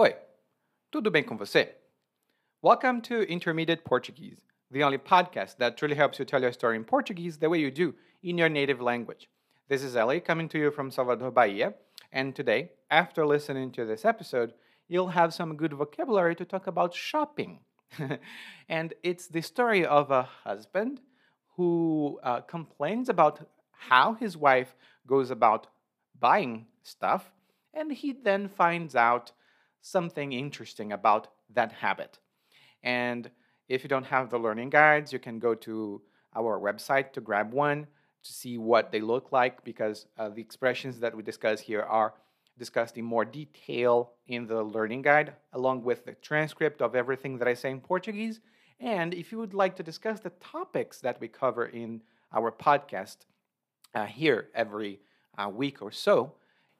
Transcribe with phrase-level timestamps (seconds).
[0.00, 0.14] Oi,
[0.92, 1.74] tudo bem com você?
[2.62, 6.84] Welcome to Intermediate Portuguese, the only podcast that truly helps you tell your story in
[6.84, 9.28] Portuguese the way you do in your native language.
[9.66, 11.74] This is Ellie coming to you from Salvador, Bahia,
[12.12, 14.54] and today, after listening to this episode,
[14.86, 17.58] you'll have some good vocabulary to talk about shopping.
[18.68, 21.00] and it's the story of a husband
[21.56, 24.76] who uh, complains about how his wife
[25.08, 25.66] goes about
[26.20, 27.32] buying stuff,
[27.74, 29.32] and he then finds out
[29.80, 32.18] something interesting about that habit.
[32.82, 33.30] And
[33.68, 36.00] if you don't have the learning guides, you can go to
[36.34, 37.86] our website to grab one
[38.22, 42.14] to see what they look like because uh, the expressions that we discuss here are
[42.58, 47.48] discussed in more detail in the learning guide, along with the transcript of everything that
[47.48, 48.40] I say in Portuguese.
[48.80, 53.18] And if you would like to discuss the topics that we cover in our podcast
[53.94, 55.00] uh, here every
[55.36, 56.34] uh, week or so,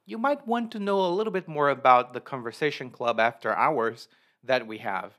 [0.08, 4.08] you might want to know a little bit more about the Conversation Club after hours
[4.42, 5.12] that we have.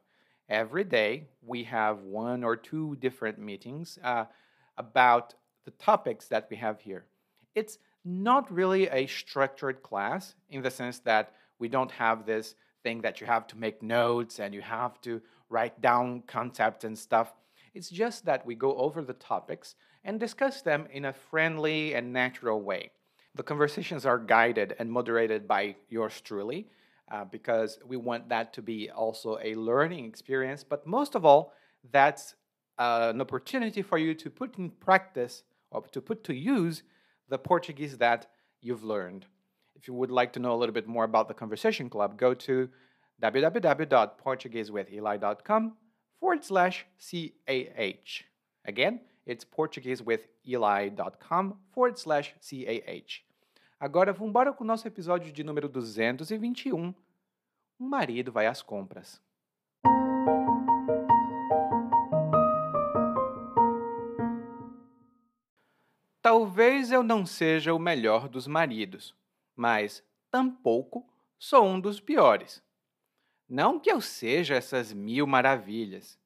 [0.50, 4.26] Every day, we have one or two different meetings uh,
[4.80, 7.06] about the topics that we have here.
[7.54, 13.02] It's not really a structured class in the sense that we don't have this thing
[13.02, 17.32] that you have to make notes and you have to write down concepts and stuff.
[17.76, 22.12] It's just that we go over the topics and discuss them in a friendly and
[22.12, 22.90] natural way.
[23.40, 26.68] The conversations are guided and moderated by yours truly
[27.10, 30.66] uh, because we want that to be also a learning experience.
[30.66, 31.54] But most of all,
[31.90, 32.36] that's
[32.78, 36.84] uh, an opportunity for you to put in practice or to put to use
[37.30, 38.30] the Portuguese that
[38.62, 39.26] you've learned.
[39.74, 42.34] If you would like to know a little bit more about the Conversation Club, go
[42.34, 42.68] to
[43.22, 45.78] www.portuguesewitheli.com
[46.20, 48.24] forward slash CAH.
[48.66, 53.29] Again, it's portuguesewitheli.com forward slash CAH.
[53.82, 56.94] Agora vamos embora com o nosso episódio de número 221.
[57.80, 59.22] Um marido vai às compras.
[66.22, 69.16] Talvez eu não seja o melhor dos maridos,
[69.56, 72.62] mas tampouco sou um dos piores.
[73.48, 76.20] Não que eu seja essas mil maravilhas.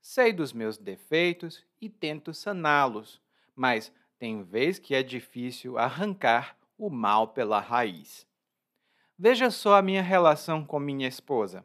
[0.00, 3.20] Sei dos meus defeitos e tento saná-los,
[3.52, 8.26] mas tem vez que é difícil arrancar o mal pela raiz.
[9.18, 11.64] Veja só a minha relação com minha esposa.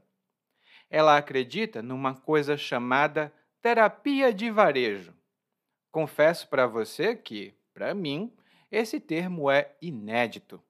[0.90, 5.14] Ela acredita numa coisa chamada terapia de varejo.
[5.92, 8.32] Confesso para você que, para mim,
[8.72, 10.62] esse termo é inédito.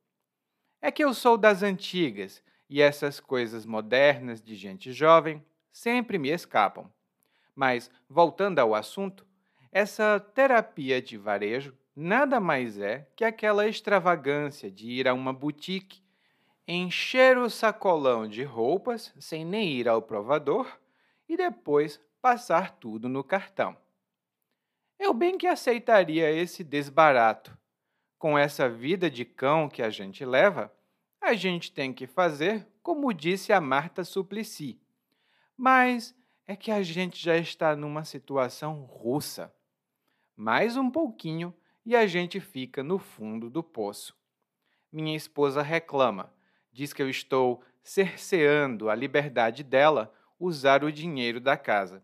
[0.82, 6.30] É que eu sou das antigas e essas coisas modernas de gente jovem sempre me
[6.30, 6.92] escapam.
[7.54, 9.28] Mas, voltando ao assunto,
[9.72, 16.02] essa terapia de varejo nada mais é que aquela extravagância de ir a uma boutique,
[16.68, 20.80] encher o sacolão de roupas sem nem ir ao provador
[21.28, 23.76] e depois passar tudo no cartão.
[24.98, 27.58] Eu bem que aceitaria esse desbarato.
[28.18, 30.72] Com essa vida de cão que a gente leva,
[31.22, 34.80] a gente tem que fazer como disse a Marta Suplicy.
[35.56, 36.16] Mas
[36.48, 39.54] é que a gente já está numa situação russa.
[40.36, 41.54] Mais um pouquinho
[41.90, 44.16] e a gente fica no fundo do poço.
[44.92, 46.32] Minha esposa reclama,
[46.72, 52.04] diz que eu estou cerceando a liberdade dela usar o dinheiro da casa.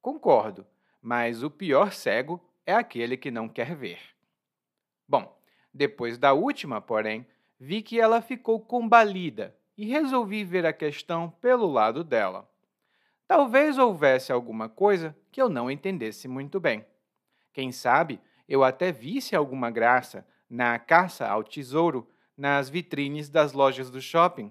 [0.00, 0.64] Concordo,
[1.02, 3.98] mas o pior cego é aquele que não quer ver.
[5.08, 5.36] Bom,
[5.74, 7.26] depois da última, porém,
[7.58, 12.48] vi que ela ficou combalida e resolvi ver a questão pelo lado dela.
[13.26, 16.86] Talvez houvesse alguma coisa que eu não entendesse muito bem.
[17.52, 23.90] Quem sabe eu até visse alguma graça na caça ao tesouro nas vitrines das lojas
[23.90, 24.50] do shopping.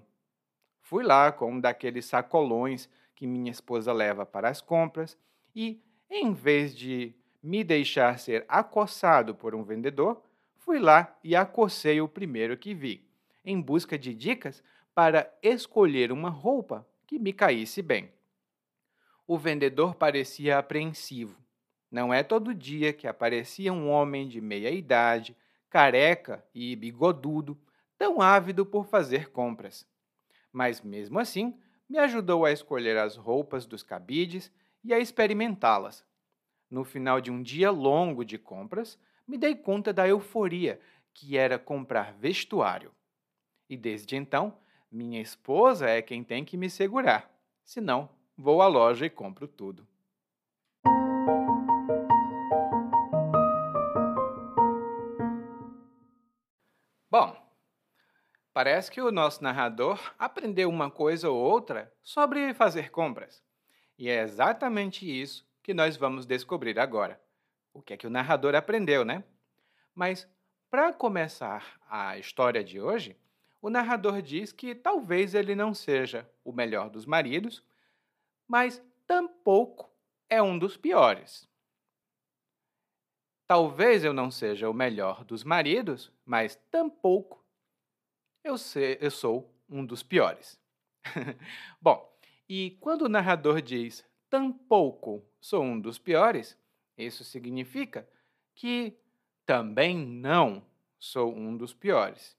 [0.80, 5.18] Fui lá com um daqueles sacolões que minha esposa leva para as compras
[5.54, 10.22] e, em vez de me deixar ser acossado por um vendedor,
[10.56, 13.04] fui lá e acossei o primeiro que vi,
[13.44, 14.62] em busca de dicas
[14.94, 18.12] para escolher uma roupa que me caísse bem.
[19.26, 21.47] O vendedor parecia apreensivo
[21.90, 25.36] não é todo dia que aparecia um homem de meia idade,
[25.70, 27.58] careca e bigodudo,
[27.96, 29.86] tão ávido por fazer compras.
[30.52, 31.58] Mas mesmo assim,
[31.88, 34.52] me ajudou a escolher as roupas dos cabides
[34.84, 36.04] e a experimentá-las.
[36.70, 40.80] No final de um dia longo de compras, me dei conta da euforia
[41.14, 42.92] que era comprar vestuário.
[43.68, 44.56] E desde então,
[44.90, 47.30] minha esposa é quem tem que me segurar.
[47.64, 49.86] Senão, vou à loja e compro tudo.
[58.58, 63.40] Parece que o nosso narrador aprendeu uma coisa ou outra sobre fazer compras.
[63.96, 67.22] E é exatamente isso que nós vamos descobrir agora.
[67.72, 69.22] O que é que o narrador aprendeu, né?
[69.94, 70.28] Mas,
[70.68, 73.16] para começar a história de hoje,
[73.62, 77.62] o narrador diz que talvez ele não seja o melhor dos maridos,
[78.48, 79.88] mas tampouco
[80.28, 81.48] é um dos piores.
[83.46, 87.38] Talvez eu não seja o melhor dos maridos, mas tampouco
[88.48, 88.56] eu,
[89.00, 90.58] eu sou um dos piores.
[91.80, 92.10] Bom,
[92.48, 96.56] e quando o narrador diz tampouco sou um dos piores,
[96.96, 98.08] isso significa
[98.54, 98.98] que
[99.46, 100.64] também não
[100.98, 102.36] sou um dos piores.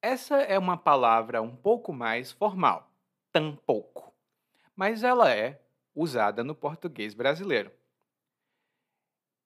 [0.00, 2.90] Essa é uma palavra um pouco mais formal,
[3.32, 4.14] tampouco,
[4.74, 5.60] mas ela é
[5.94, 7.72] usada no português brasileiro.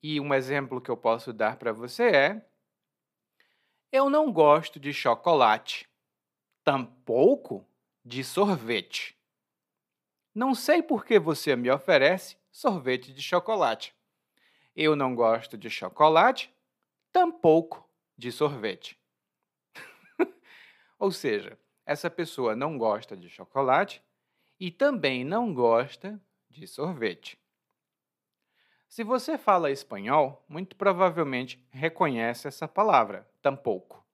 [0.03, 2.50] E um exemplo que eu posso dar para você é:
[3.93, 5.89] Eu não gosto de chocolate,
[6.63, 7.67] tampouco
[8.05, 9.19] de sorvete.
[10.33, 13.93] Não sei por que você me oferece sorvete de chocolate.
[14.77, 16.55] Eu não gosto de chocolate,
[17.11, 17.85] tampouco
[18.17, 18.97] de sorvete.
[20.97, 24.01] Ou seja, essa pessoa não gosta de chocolate
[24.61, 27.37] e também não gosta de sorvete.
[28.91, 34.05] Se você fala espanhol, muito provavelmente reconhece essa palavra, tampouco.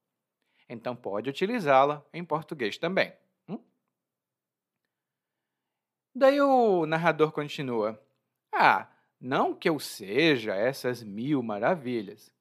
[0.69, 3.11] Então pode utilizá-la em português também.
[6.13, 7.99] Daí o narrador continua:
[8.51, 8.87] Ah,
[9.19, 12.31] não que eu seja essas mil maravilhas.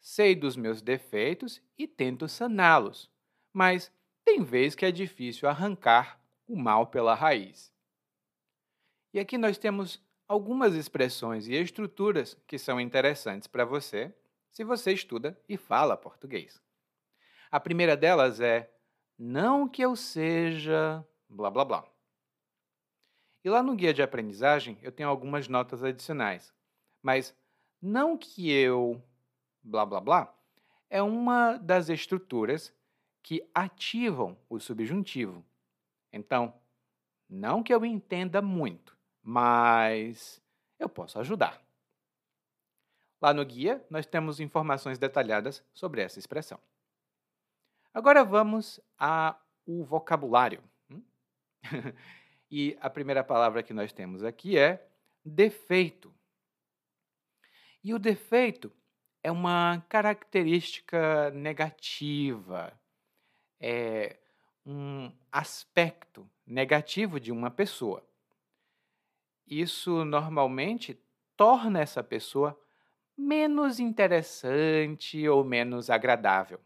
[0.00, 3.08] Sei dos meus defeitos e tento saná-los,
[3.52, 3.92] mas
[4.24, 7.72] tem vez que é difícil arrancar o mal pela raiz.
[9.12, 14.14] E aqui nós temos algumas expressões e estruturas que são interessantes para você
[14.50, 16.60] se você estuda e fala português.
[17.50, 18.70] A primeira delas é
[19.18, 21.84] não que eu seja blá blá blá.
[23.42, 26.52] E lá no guia de aprendizagem eu tenho algumas notas adicionais.
[27.02, 27.34] Mas
[27.80, 29.02] não que eu
[29.62, 30.34] blá blá blá
[30.90, 32.74] é uma das estruturas
[33.22, 35.44] que ativam o subjuntivo.
[36.12, 36.54] Então,
[37.28, 38.97] não que eu entenda muito,
[39.28, 40.40] mas
[40.78, 41.62] eu posso ajudar.
[43.20, 46.58] Lá no guia, nós temos informações detalhadas sobre essa expressão.
[47.92, 49.38] Agora vamos ao
[49.84, 50.62] vocabulário.
[50.90, 51.02] Hum?
[52.50, 54.88] E a primeira palavra que nós temos aqui é
[55.22, 56.10] defeito.
[57.84, 58.72] E o defeito
[59.22, 62.72] é uma característica negativa,
[63.60, 64.18] é
[64.64, 68.07] um aspecto negativo de uma pessoa.
[69.48, 71.00] Isso normalmente
[71.36, 72.58] torna essa pessoa
[73.16, 76.60] menos interessante ou menos agradável.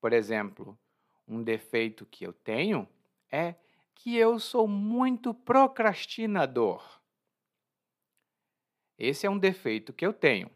[0.00, 0.78] Por exemplo,
[1.26, 2.88] um defeito que eu tenho
[3.30, 3.56] é
[3.94, 7.00] que eu sou muito procrastinador.
[8.96, 10.50] Esse é um defeito que eu tenho.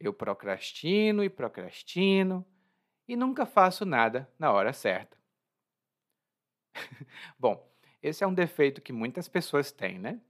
[0.00, 2.46] Eu procrastino e procrastino
[3.06, 5.18] e nunca faço nada na hora certa.
[7.38, 7.68] Bom,
[8.02, 10.20] esse é um defeito que muitas pessoas têm, né?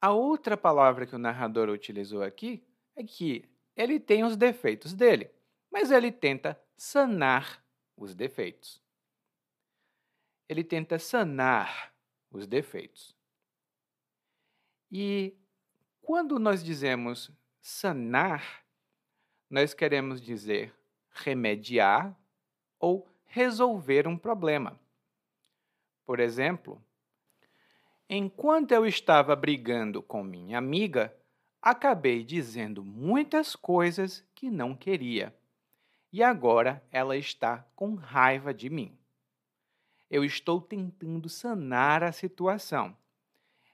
[0.00, 2.62] A outra palavra que o narrador utilizou aqui
[2.94, 5.30] é que ele tem os defeitos dele,
[5.70, 7.64] mas ele tenta sanar
[7.96, 8.84] os defeitos
[10.48, 11.92] ele tenta sanar
[12.30, 13.14] os defeitos.
[14.90, 15.34] E
[16.02, 17.30] quando nós dizemos
[17.60, 18.64] sanar,
[19.48, 20.74] nós queremos dizer
[21.10, 22.16] remediar
[22.78, 24.78] ou resolver um problema.
[26.04, 26.82] Por exemplo,
[28.08, 31.14] enquanto eu estava brigando com minha amiga,
[31.60, 35.34] acabei dizendo muitas coisas que não queria.
[36.12, 38.96] E agora ela está com raiva de mim
[40.14, 42.96] eu estou tentando sanar a situação.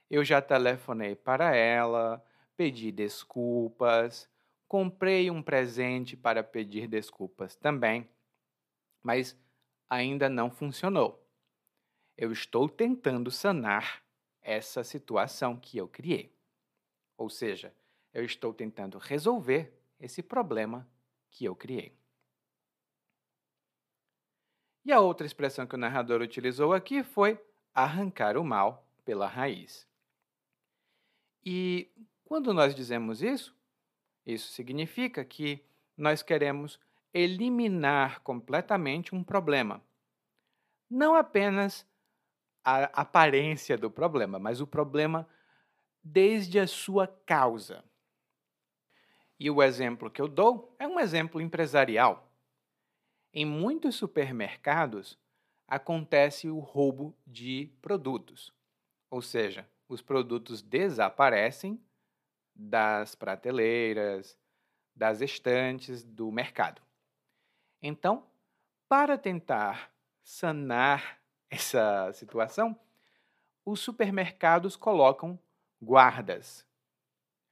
[0.09, 2.19] Eu já telefonei para ela,
[2.57, 4.27] pedi desculpas,
[4.67, 8.09] comprei um presente para pedir desculpas também,
[9.03, 9.37] mas
[9.87, 11.23] ainda não funcionou.
[12.21, 14.03] Eu estou tentando sanar
[14.43, 16.31] essa situação que eu criei.
[17.17, 17.73] Ou seja,
[18.13, 20.87] eu estou tentando resolver esse problema
[21.31, 21.97] que eu criei.
[24.85, 29.87] E a outra expressão que o narrador utilizou aqui foi arrancar o mal pela raiz.
[31.43, 31.89] E
[32.23, 33.57] quando nós dizemos isso,
[34.23, 35.65] isso significa que
[35.97, 36.79] nós queremos
[37.11, 39.83] eliminar completamente um problema.
[40.87, 41.89] Não apenas
[42.63, 45.27] a aparência do problema, mas o problema
[46.03, 47.83] desde a sua causa.
[49.39, 52.31] E o exemplo que eu dou é um exemplo empresarial.
[53.33, 55.17] Em muitos supermercados
[55.67, 58.53] acontece o roubo de produtos,
[59.09, 61.81] ou seja, os produtos desaparecem
[62.53, 64.37] das prateleiras,
[64.95, 66.81] das estantes do mercado.
[67.81, 68.27] Então,
[68.87, 69.91] para tentar
[70.21, 71.20] sanar
[71.51, 72.79] essa situação,
[73.65, 75.37] os supermercados colocam
[75.81, 76.65] guardas,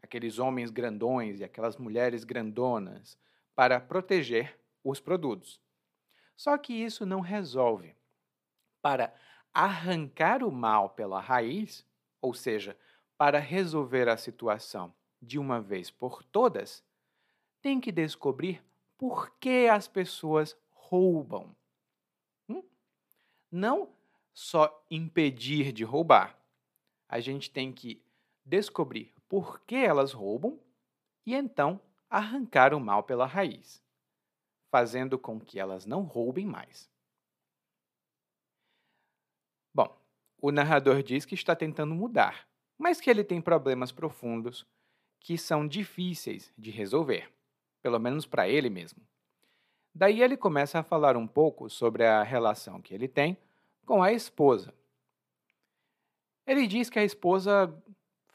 [0.01, 3.17] aqueles homens grandões e aquelas mulheres grandonas,
[3.53, 5.59] para proteger os produtos.
[6.37, 7.93] Só que isso não resolve.
[8.81, 9.13] Para
[9.53, 11.85] arrancar o mal pela raiz,
[12.21, 12.77] ou seja,
[13.17, 16.81] para resolver a situação de uma vez por todas,
[17.61, 18.63] tem que descobrir
[18.97, 21.53] por que as pessoas roubam.
[23.51, 23.89] Não
[24.33, 26.37] só impedir de roubar.
[27.07, 28.01] A gente tem que
[28.45, 30.59] descobrir por que elas roubam
[31.25, 33.83] e então arrancar o mal pela raiz
[34.69, 36.89] fazendo com que elas não roubem mais.
[39.73, 39.99] Bom,
[40.37, 44.65] o narrador diz que está tentando mudar, mas que ele tem problemas profundos
[45.19, 47.31] que são difíceis de resolver,
[47.81, 49.01] pelo menos para ele mesmo.
[49.99, 53.37] Daí ele começa a falar um pouco sobre a relação que ele tem
[53.85, 54.73] com a esposa.
[56.47, 57.69] Ele diz que a esposa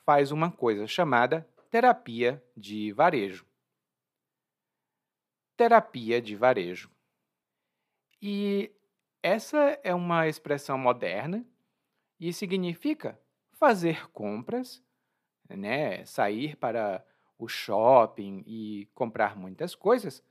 [0.05, 3.47] faz uma coisa chamada terapia de varejo
[5.57, 6.91] terapia de varejo.
[8.21, 8.71] E
[9.23, 11.47] essa é uma expressão moderna
[12.19, 13.19] e significa
[13.53, 14.83] fazer compras,
[15.49, 17.05] né, sair para
[17.39, 20.23] o shopping e comprar muitas coisas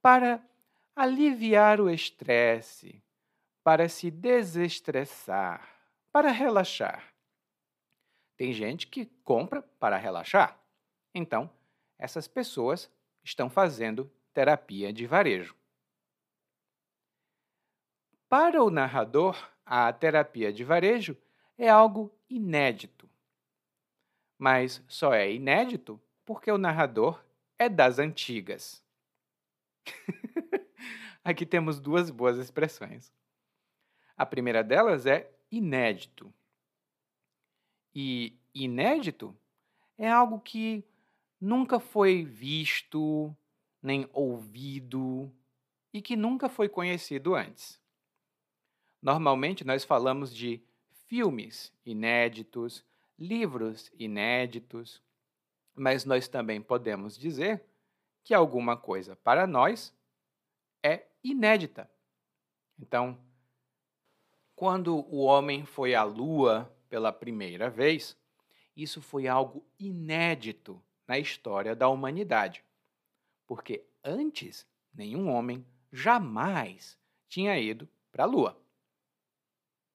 [0.00, 0.42] para
[0.98, 3.00] aliviar o estresse,
[3.62, 5.62] para se desestressar,
[6.10, 7.14] para relaxar.
[8.36, 10.58] Tem gente que compra para relaxar.
[11.14, 11.48] Então,
[11.96, 12.90] essas pessoas
[13.22, 15.54] estão fazendo terapia de varejo.
[18.28, 21.16] Para o narrador, a terapia de varejo
[21.56, 23.08] é algo inédito.
[24.36, 27.24] Mas só é inédito porque o narrador
[27.56, 28.82] é das antigas.
[31.28, 33.12] Aqui temos duas boas expressões.
[34.16, 36.32] A primeira delas é inédito.
[37.94, 39.36] E inédito
[39.98, 40.82] é algo que
[41.38, 43.36] nunca foi visto,
[43.82, 45.30] nem ouvido
[45.92, 47.78] e que nunca foi conhecido antes.
[49.02, 50.62] Normalmente nós falamos de
[51.08, 52.82] filmes inéditos,
[53.18, 55.02] livros inéditos,
[55.74, 57.62] mas nós também podemos dizer
[58.24, 59.94] que alguma coisa para nós
[60.82, 61.90] é inédita.
[62.78, 63.18] Então,
[64.54, 68.16] quando o homem foi à Lua pela primeira vez,
[68.76, 72.64] isso foi algo inédito na história da humanidade
[73.48, 78.62] porque antes nenhum homem jamais tinha ido para a Lua.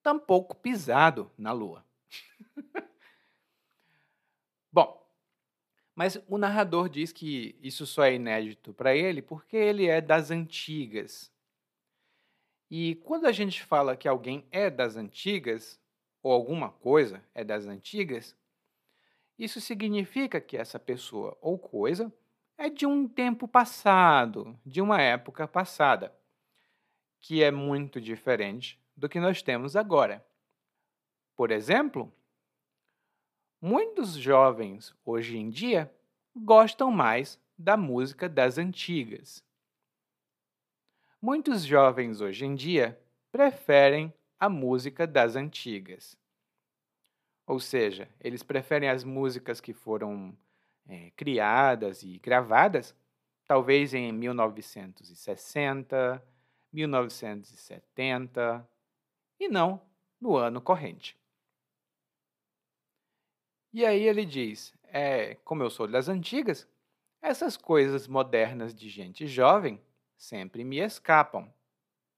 [0.02, 1.86] Tampouco pisado na Lua.
[4.72, 5.08] Bom,
[5.94, 10.30] mas o narrador diz que isso só é inédito para ele porque ele é das
[10.30, 11.32] antigas.
[12.70, 15.80] E quando a gente fala que alguém é das antigas,
[16.22, 18.36] ou alguma coisa é das antigas,
[19.38, 22.12] isso significa que essa pessoa ou coisa
[22.56, 26.16] é de um tempo passado, de uma época passada,
[27.20, 30.24] que é muito diferente do que nós temos agora.
[31.36, 32.12] Por exemplo,
[33.64, 35.90] muitos jovens hoje em dia
[36.36, 39.42] gostam mais da música das antigas.
[41.18, 43.00] Muitos jovens hoje em dia
[43.32, 46.14] preferem a música das antigas.
[47.46, 50.36] Ou seja, eles preferem as músicas que foram
[50.86, 52.94] é, criadas e gravadas,
[53.46, 56.22] talvez em 1960,
[56.70, 58.68] 1970,
[59.40, 59.80] e não
[60.20, 61.16] no ano corrente.
[63.74, 66.64] E aí ele diz: é, como eu sou das antigas,
[67.20, 69.82] essas coisas modernas de gente jovem
[70.16, 71.52] sempre me escapam.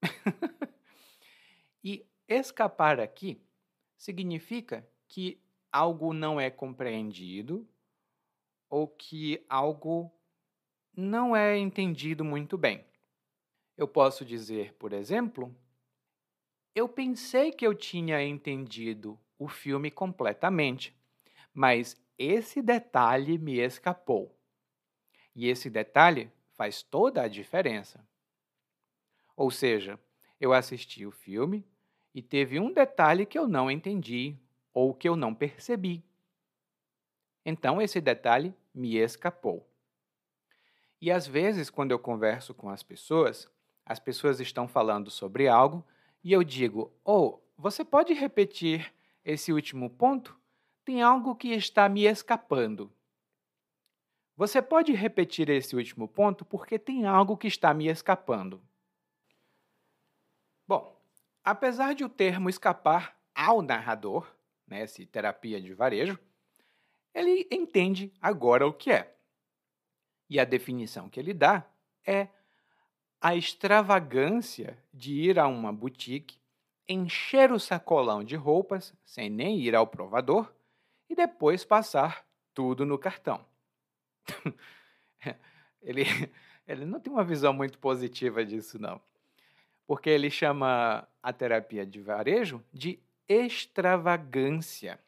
[1.83, 3.41] e escapar aqui
[3.97, 7.67] significa que algo não é compreendido
[8.69, 10.11] ou que algo
[10.95, 12.85] não é entendido muito bem.
[13.75, 15.55] Eu posso dizer, por exemplo,
[16.75, 20.95] eu pensei que eu tinha entendido o filme completamente,
[21.57, 24.37] mas esse detalhe me escapou.
[25.33, 28.05] E esse detalhe faz toda a diferença.
[29.37, 29.97] Ou seja,
[30.39, 31.65] eu assisti o filme
[32.13, 34.37] e teve um detalhe que eu não entendi
[34.73, 36.03] ou que eu não percebi.
[37.43, 39.67] Então esse detalhe me escapou.
[41.01, 43.49] E às vezes, quando eu converso com as pessoas,
[43.89, 45.83] As pessoas estão falando sobre algo
[46.23, 48.93] e eu digo: Oh, você pode repetir
[49.25, 50.37] esse último ponto?
[50.87, 52.89] Tem algo que está me escapando.
[54.37, 58.61] Você pode repetir esse último ponto porque tem algo que está me escapando.
[60.65, 60.97] Bom,
[61.43, 64.33] apesar de o termo escapar ao narrador,
[64.65, 66.17] né, terapia de varejo,
[67.13, 69.13] ele entende agora o que é.
[70.29, 71.69] E a definição que ele dá
[72.05, 72.29] é
[73.19, 76.39] a extravagância de ir a uma boutique,
[76.87, 80.55] encher o sacolão de roupas sem nem ir ao provador
[81.09, 83.45] e depois passar tudo no cartão.
[85.81, 86.03] ele,
[86.67, 89.01] ele não tem uma visão muito positiva disso, não.
[89.85, 94.99] Porque ele chama a terapia de varejo de extravagância.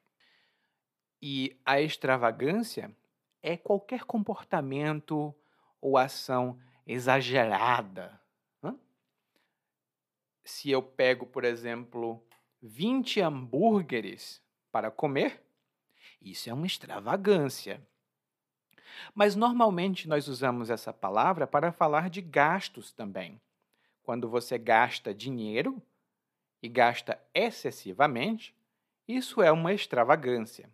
[1.22, 2.96] E a extravagância
[3.42, 5.36] é qualquer comportamento
[5.82, 8.20] ou ação exagerada.
[10.44, 12.24] Se eu pego, por exemplo,
[12.62, 14.42] 20 hambúrgueres
[14.72, 15.44] para comer,
[16.22, 17.82] isso é uma extravagância.
[19.14, 23.40] Mas normalmente nós usamos essa palavra para falar de gastos também.
[24.04, 25.82] Quando você gasta dinheiro
[26.62, 28.56] e gasta excessivamente,
[29.08, 30.70] isso é uma extravagância.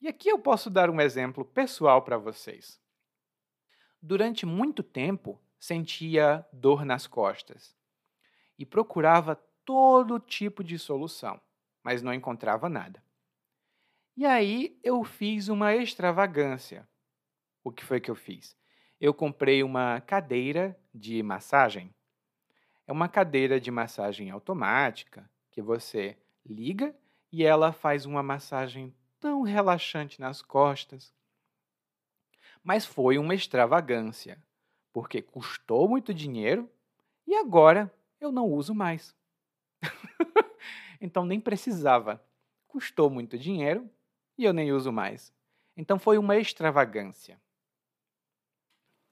[0.00, 2.80] E aqui eu posso dar um exemplo pessoal para vocês.
[4.00, 7.74] Durante muito tempo, sentia dor nas costas
[8.58, 9.34] e procurava
[9.64, 11.40] todo tipo de solução,
[11.82, 13.02] mas não encontrava nada.
[14.16, 16.88] E aí eu fiz uma extravagância.
[17.62, 18.56] O que foi que eu fiz?
[18.98, 21.94] Eu comprei uma cadeira de massagem.
[22.86, 26.96] É uma cadeira de massagem automática que você liga
[27.30, 31.12] e ela faz uma massagem tão relaxante nas costas.
[32.64, 34.42] Mas foi uma extravagância,
[34.94, 36.70] porque custou muito dinheiro
[37.26, 39.14] e agora eu não uso mais.
[41.02, 42.24] então nem precisava.
[42.66, 43.90] Custou muito dinheiro
[44.36, 45.32] e eu nem uso mais.
[45.76, 47.40] Então foi uma extravagância.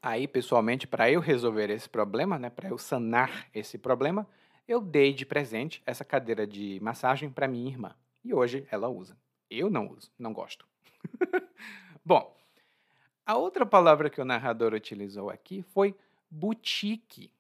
[0.03, 4.29] Aí, pessoalmente, para eu resolver esse problema, né, para eu sanar esse problema,
[4.69, 7.95] eu dei de presente essa cadeira de massagem para minha irmã.
[8.23, 9.17] E hoje ela usa.
[9.51, 10.67] Eu não uso, não gosto.
[12.05, 12.35] Bom,
[13.25, 15.95] a outra palavra que o narrador utilizou aqui foi
[16.31, 17.31] boutique.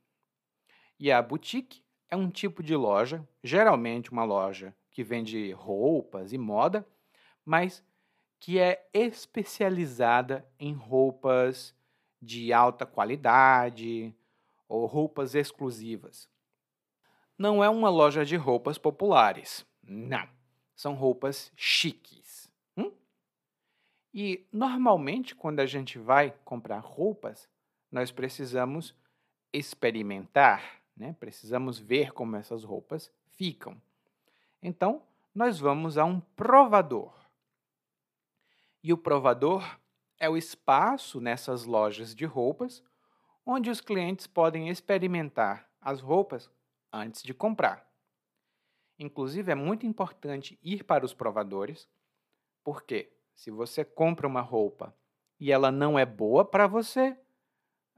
[0.98, 6.38] E a boutique é um tipo de loja, geralmente uma loja que vende roupas e
[6.38, 6.86] moda,
[7.44, 7.82] mas
[8.38, 11.74] que é especializada em roupas
[12.20, 14.14] de alta qualidade
[14.68, 16.28] ou roupas exclusivas.
[17.38, 20.28] Não é uma loja de roupas populares, não.
[20.74, 22.50] São roupas chiques.
[22.76, 22.92] Hum?
[24.12, 27.48] E normalmente, quando a gente vai comprar roupas,
[27.90, 28.94] nós precisamos
[29.52, 31.14] experimentar, né?
[31.18, 33.80] precisamos ver como essas roupas ficam.
[34.62, 35.02] Então,
[35.34, 37.23] nós vamos a um provador.
[38.84, 39.80] E o provador
[40.20, 42.84] é o espaço nessas lojas de roupas
[43.46, 46.50] onde os clientes podem experimentar as roupas
[46.92, 47.90] antes de comprar.
[48.98, 51.88] Inclusive, é muito importante ir para os provadores,
[52.62, 54.94] porque se você compra uma roupa
[55.40, 57.18] e ela não é boa para você,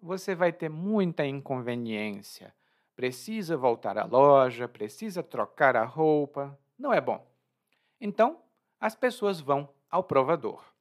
[0.01, 2.55] você vai ter muita inconveniência.
[2.95, 7.27] Precisa voltar à loja, precisa trocar a roupa, não é bom.
[8.01, 8.41] Então,
[8.79, 10.76] as pessoas vão ao provador.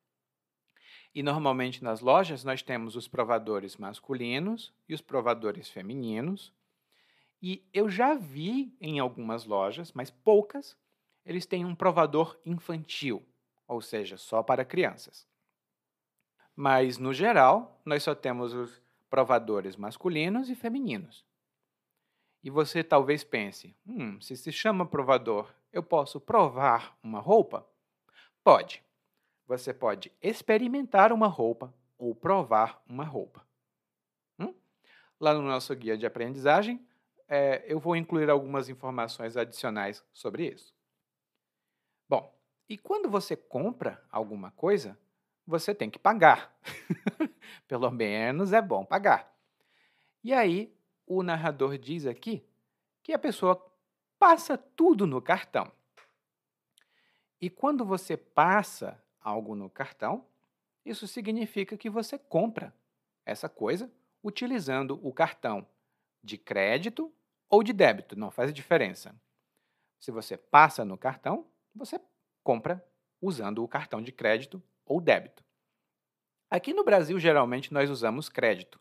[1.15, 6.53] E normalmente nas lojas nós temos os provadores masculinos e os provadores femininos.
[7.41, 10.77] E eu já vi em algumas lojas, mas poucas,
[11.25, 13.25] eles têm um provador infantil,
[13.65, 15.25] ou seja, só para crianças.
[16.53, 21.25] Mas no geral, nós só temos os provadores masculinos e femininos.
[22.43, 27.65] E você talvez pense: hum, se se chama provador, eu posso provar uma roupa?
[28.43, 28.83] Pode
[29.47, 33.45] você pode experimentar uma roupa ou provar uma roupa.
[34.39, 34.53] Hum?
[35.19, 36.85] Lá no nosso guia de aprendizagem,
[37.27, 40.73] é, eu vou incluir algumas informações adicionais sobre isso.
[42.07, 42.33] Bom,
[42.67, 44.97] e quando você compra alguma coisa,
[45.45, 46.55] você tem que pagar.
[47.67, 49.35] Pelo menos é bom pagar.
[50.23, 52.43] E aí, o narrador diz aqui
[53.03, 53.63] que a pessoa
[54.17, 55.71] passa tudo no cartão.
[57.39, 60.23] E quando você passa algo no cartão,
[60.85, 62.71] isso significa que você compra
[63.25, 63.91] essa coisa
[64.23, 65.67] utilizando o cartão
[66.23, 67.11] de crédito
[67.49, 69.15] ou de débito, não faz diferença.
[69.99, 71.99] Se você passa no cartão, você
[72.43, 72.85] compra
[73.19, 75.43] usando o cartão de crédito ou débito.
[76.49, 78.79] Aqui no Brasil, geralmente, nós usamos crédito.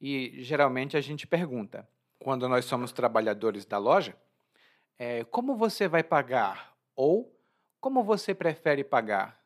[0.00, 1.86] E geralmente a gente pergunta,
[2.18, 4.16] quando nós somos trabalhadores da loja,
[4.98, 6.74] é, como você vai pagar?
[6.94, 7.38] Ou
[7.80, 9.45] como você prefere pagar?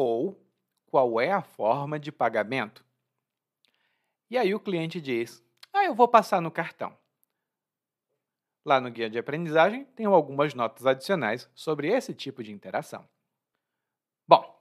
[0.00, 0.40] Ou
[0.86, 2.86] qual é a forma de pagamento?
[4.30, 6.96] E aí o cliente diz: Ah, eu vou passar no cartão.
[8.64, 13.08] Lá no guia de aprendizagem tem algumas notas adicionais sobre esse tipo de interação.
[14.24, 14.56] Bom,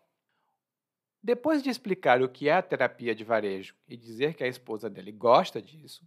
[1.21, 4.89] depois de explicar o que é a terapia de varejo e dizer que a esposa
[4.89, 6.03] dele gosta disso,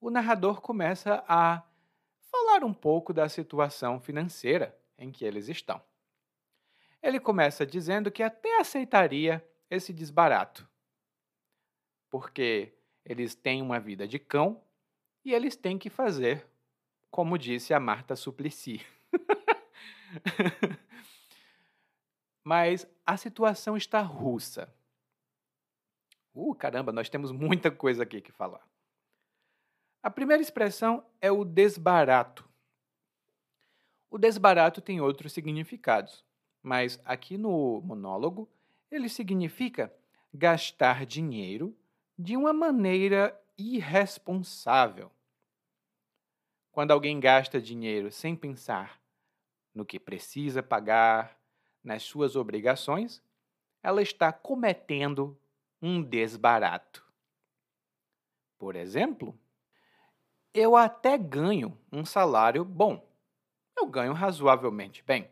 [0.00, 1.64] o narrador começa a
[2.30, 5.82] falar um pouco da situação financeira em que eles estão.
[7.02, 10.68] Ele começa dizendo que até aceitaria esse desbarato,
[12.10, 12.72] porque
[13.04, 14.62] eles têm uma vida de cão
[15.24, 16.46] e eles têm que fazer,
[17.10, 18.84] como disse a Marta Suplicy.
[22.42, 24.72] Mas a situação está russa.
[26.34, 28.66] Uh, caramba, nós temos muita coisa aqui que falar.
[30.02, 32.48] A primeira expressão é o desbarato.
[34.10, 36.24] O desbarato tem outros significados,
[36.68, 38.46] mas aqui no monólogo
[38.90, 39.90] ele significa
[40.34, 41.74] gastar dinheiro
[42.18, 45.10] de uma maneira irresponsável.
[46.70, 49.00] Quando alguém gasta dinheiro sem pensar
[49.74, 51.40] no que precisa pagar,
[51.82, 53.22] nas suas obrigações,
[53.82, 55.40] ela está cometendo
[55.80, 57.02] um desbarato.
[58.58, 59.34] Por exemplo,
[60.52, 63.08] eu até ganho um salário bom.
[63.74, 65.30] Eu ganho razoavelmente bem.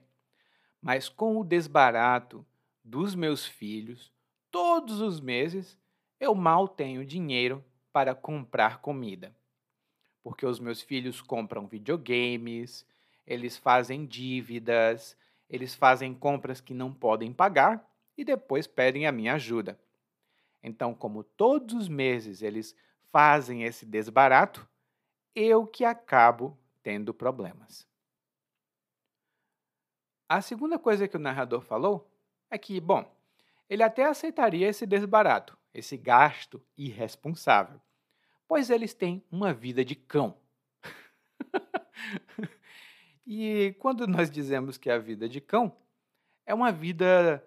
[0.87, 2.47] Mas com o desbarato
[2.85, 4.13] dos meus filhos,
[4.53, 5.77] todos os meses,
[6.21, 9.35] eu mal tenho dinheiro para comprar comida.
[10.23, 12.87] Porque os meus filhos compram videogames,
[13.27, 15.17] eles fazem dívidas,
[15.51, 17.85] eles fazem compras que não podem pagar
[18.17, 19.77] e depois pedem a minha ajuda.
[20.63, 22.77] Então, como todos os meses eles
[23.11, 24.65] fazem esse desbarato,
[25.35, 27.89] eu que acabo tendo problemas.
[30.29, 32.11] A segunda coisa que o narrador falou
[32.51, 33.11] é que, bom,
[33.69, 37.81] ele até aceitaria esse desbarato, esse gasto irresponsável,
[38.49, 40.37] pois eles têm uma vida de cão.
[43.27, 45.77] E quando nós dizemos que a vida de cão
[46.47, 47.45] é uma vida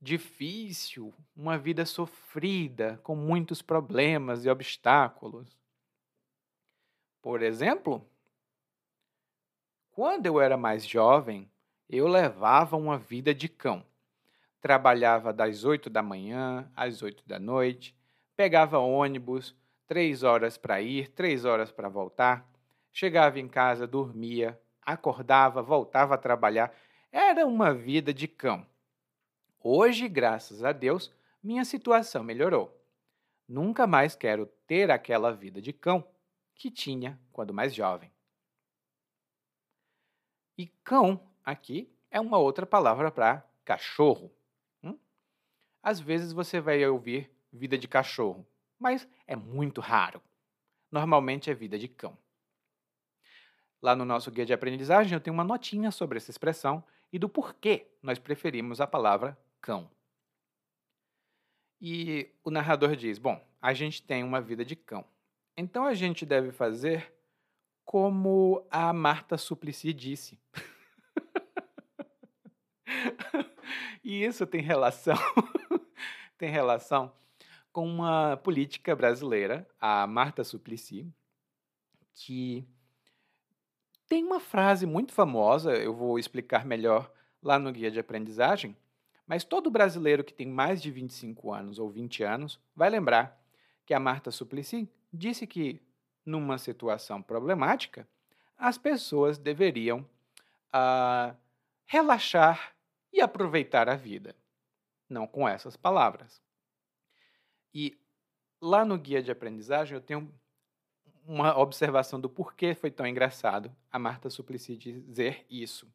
[0.00, 5.58] difícil, uma vida sofrida, com muitos problemas e obstáculos.
[7.20, 8.08] Por exemplo,
[9.90, 11.50] quando eu era mais jovem,
[11.88, 13.84] eu levava uma vida de cão.
[14.60, 17.96] Trabalhava das oito da manhã às oito da noite,
[18.36, 22.46] pegava ônibus, três horas para ir, três horas para voltar,
[22.92, 26.74] chegava em casa, dormia, acordava, voltava a trabalhar.
[27.10, 28.66] Era uma vida de cão.
[29.60, 32.74] Hoje, graças a Deus, minha situação melhorou.
[33.48, 36.04] Nunca mais quero ter aquela vida de cão
[36.54, 38.12] que tinha quando mais jovem.
[40.56, 44.30] E cão aqui é uma outra palavra para cachorro.
[44.82, 44.98] Hum?
[45.82, 48.46] Às vezes você vai ouvir vida de cachorro,
[48.78, 50.20] mas é muito raro.
[50.90, 52.16] Normalmente é vida de cão.
[53.80, 57.28] Lá no nosso guia de aprendizagem eu tenho uma notinha sobre essa expressão e do
[57.28, 59.90] porquê nós preferimos a palavra cão.
[61.80, 65.04] E o narrador diz: Bom, a gente tem uma vida de cão.
[65.56, 67.12] Então a gente deve fazer
[67.84, 70.38] como a Marta Suplicy disse.
[74.08, 75.18] e isso tem relação
[76.38, 77.12] tem relação
[77.70, 81.06] com uma política brasileira, a Marta Suplicy,
[82.14, 82.66] que
[84.08, 88.74] tem uma frase muito famosa, eu vou explicar melhor lá no guia de aprendizagem,
[89.26, 93.38] mas todo brasileiro que tem mais de 25 anos ou 20 anos vai lembrar
[93.84, 95.82] que a Marta Suplicy disse que,
[96.24, 98.08] numa situação problemática,
[98.56, 100.00] as pessoas deveriam
[100.74, 101.36] uh,
[101.84, 102.74] relaxar
[103.18, 104.34] e aproveitar a vida.
[105.08, 106.40] Não com essas palavras.
[107.74, 107.98] E
[108.60, 110.32] lá no guia de aprendizagem eu tenho
[111.24, 115.92] uma observação do porquê foi tão engraçado a Marta Suplicy dizer isso.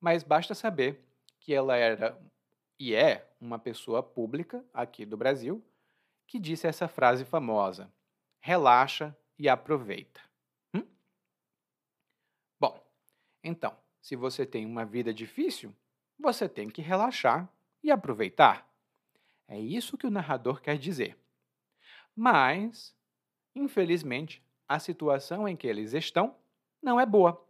[0.00, 1.00] Mas basta saber
[1.40, 2.16] que ela era
[2.78, 5.64] e é uma pessoa pública aqui do Brasil
[6.26, 7.90] que disse essa frase famosa:
[8.40, 10.20] relaxa e aproveita.
[10.74, 10.86] Hum?
[12.60, 12.84] Bom,
[13.42, 15.74] então, se você tem uma vida difícil,
[16.18, 17.48] você tem que relaxar
[17.82, 18.68] e aproveitar.
[19.48, 21.18] É isso que o narrador quer dizer.
[22.14, 22.94] Mas,
[23.54, 26.36] infelizmente, a situação em que eles estão
[26.82, 27.46] não é boa.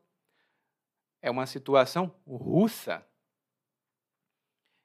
[1.20, 3.06] É uma situação russa.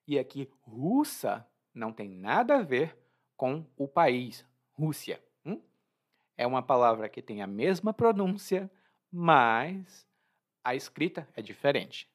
[0.08, 2.98] E aqui, russa não tem nada a ver
[3.36, 5.24] com o país, Rússia.
[5.46, 5.62] Hum?
[6.38, 8.70] é uma palavra que tem a mesma pronúncia,
[9.12, 10.08] mas
[10.64, 12.08] a escrita é diferente.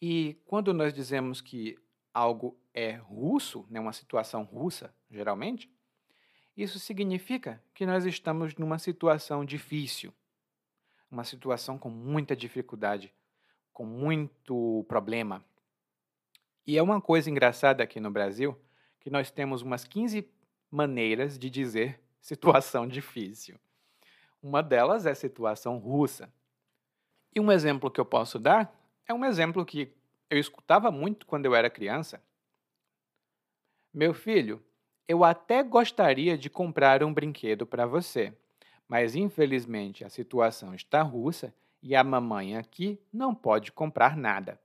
[0.00, 1.76] E quando nós dizemos que
[2.12, 5.70] algo é russo, né, uma situação russa, geralmente,
[6.56, 10.12] isso significa que nós estamos numa situação difícil,
[11.10, 13.12] uma situação com muita dificuldade,
[13.72, 15.44] com muito problema.
[16.66, 18.56] E é uma coisa engraçada aqui no Brasil
[19.00, 20.28] que nós temos umas 15
[20.70, 23.58] maneiras de dizer situação difícil.
[24.42, 26.32] Uma delas é situação russa.
[27.34, 28.79] E um exemplo que eu posso dar
[29.10, 29.92] é um exemplo que
[30.30, 32.22] eu escutava muito quando eu era criança.
[33.92, 34.64] Meu filho,
[35.08, 38.32] eu até gostaria de comprar um brinquedo para você,
[38.86, 44.60] mas infelizmente a situação está russa e a mamãe aqui não pode comprar nada.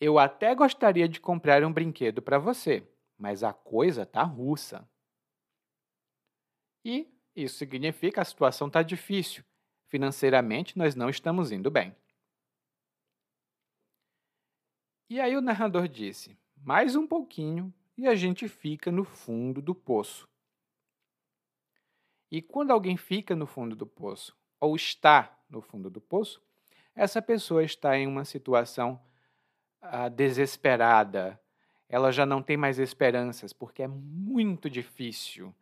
[0.00, 2.86] Eu até gostaria de comprar um brinquedo para você,
[3.18, 4.88] mas a coisa tá russa.
[6.84, 9.42] E isso significa a situação está difícil.
[9.94, 11.94] Financeiramente, nós não estamos indo bem.
[15.08, 19.72] E aí o narrador disse: mais um pouquinho e a gente fica no fundo do
[19.72, 20.28] poço.
[22.28, 26.42] E quando alguém fica no fundo do poço, ou está no fundo do poço,
[26.92, 29.00] essa pessoa está em uma situação
[29.80, 31.40] ah, desesperada,
[31.88, 35.54] ela já não tem mais esperanças, porque é muito difícil.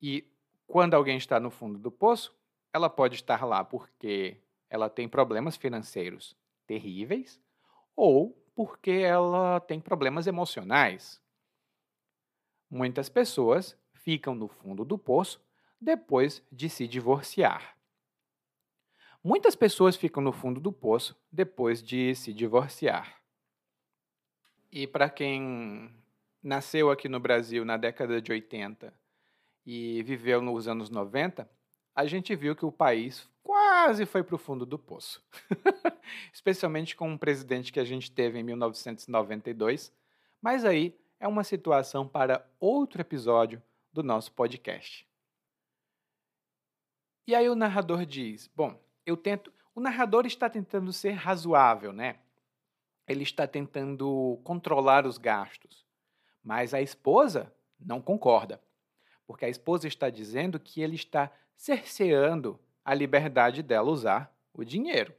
[0.00, 0.31] e
[0.72, 2.34] quando alguém está no fundo do poço,
[2.72, 4.38] ela pode estar lá porque
[4.70, 6.34] ela tem problemas financeiros
[6.66, 7.38] terríveis
[7.94, 11.20] ou porque ela tem problemas emocionais.
[12.70, 15.44] Muitas pessoas ficam no fundo do poço
[15.78, 17.76] depois de se divorciar.
[19.22, 23.20] Muitas pessoas ficam no fundo do poço depois de se divorciar.
[24.70, 25.94] E para quem
[26.42, 29.01] nasceu aqui no Brasil na década de 80
[29.64, 31.48] e viveu nos anos 90,
[31.94, 35.22] a gente viu que o país quase foi para o fundo do poço.
[36.32, 39.92] Especialmente com um presidente que a gente teve em 1992.
[40.40, 45.06] Mas aí é uma situação para outro episódio do nosso podcast.
[47.26, 49.52] E aí o narrador diz: Bom, eu tento.
[49.74, 52.18] O narrador está tentando ser razoável, né?
[53.06, 55.86] Ele está tentando controlar os gastos.
[56.42, 58.60] Mas a esposa não concorda.
[59.26, 65.14] Porque a esposa está dizendo que ele está cerceando a liberdade dela usar o dinheiro.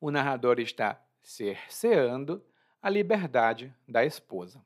[0.00, 2.44] O narrador está cerceando
[2.80, 4.64] a liberdade da esposa.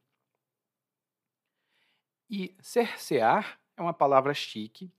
[2.31, 4.91] E cercear é uma palavra chique.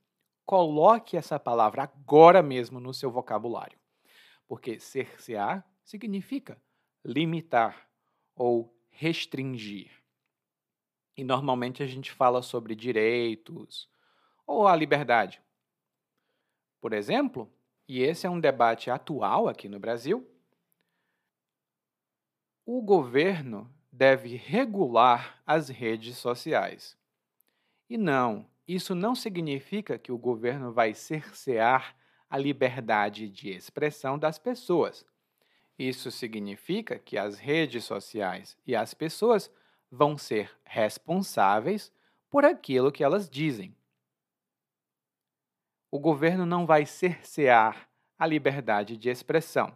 [0.45, 3.77] Coloque essa palavra agora mesmo no seu vocabulário.
[4.47, 6.61] Porque cercear significa
[7.03, 7.89] limitar
[8.35, 9.91] ou restringir.
[11.17, 13.89] E normalmente a gente fala sobre direitos
[14.45, 15.41] ou a liberdade,
[16.79, 17.51] por exemplo,
[17.87, 20.25] e esse é um debate atual aqui no Brasil,
[22.65, 26.97] o governo deve regular as redes sociais.
[27.89, 31.95] E não, isso não significa que o governo vai cercear
[32.29, 35.05] a liberdade de expressão das pessoas.
[35.79, 39.49] Isso significa que as redes sociais e as pessoas
[39.89, 41.91] vão ser responsáveis
[42.29, 43.77] por aquilo que elas dizem
[45.89, 49.75] o governo não vai cercear a liberdade de expressão.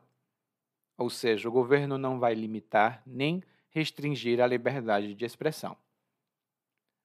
[0.97, 5.77] Ou seja, o governo não vai limitar nem restringir a liberdade de expressão.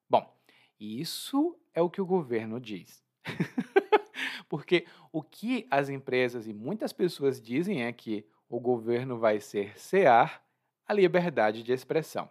[0.09, 0.37] Bom,
[0.79, 3.03] isso é o que o governo diz.
[4.49, 10.45] Porque o que as empresas e muitas pessoas dizem é que o governo vai cercear
[10.87, 12.29] a liberdade de expressão.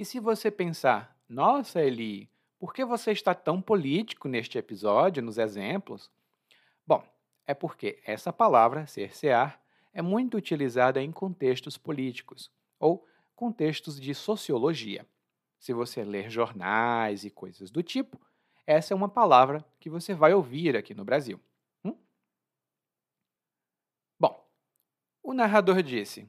[0.00, 2.26] E se você pensar, nossa, Eli,
[2.58, 6.10] por que você está tão político neste episódio, nos exemplos?
[6.86, 7.04] Bom,
[7.46, 9.60] é porque essa palavra, cercear,
[9.92, 15.06] é muito utilizada em contextos políticos ou contextos de sociologia.
[15.58, 18.18] Se você ler jornais e coisas do tipo,
[18.66, 21.38] essa é uma palavra que você vai ouvir aqui no Brasil.
[21.84, 21.94] Hum?
[24.18, 24.48] Bom,
[25.22, 26.26] o narrador disse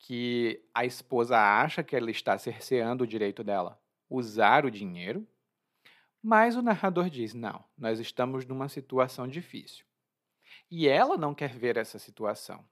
[0.00, 5.26] que a esposa acha que ela está cerceando o direito dela usar o dinheiro
[6.22, 9.84] mas o narrador diz: não, nós estamos numa situação difícil.
[10.70, 12.64] E ela não quer ver essa situação.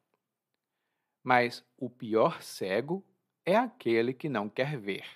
[1.23, 3.05] Mas o pior cego
[3.45, 5.07] é aquele que não quer ver.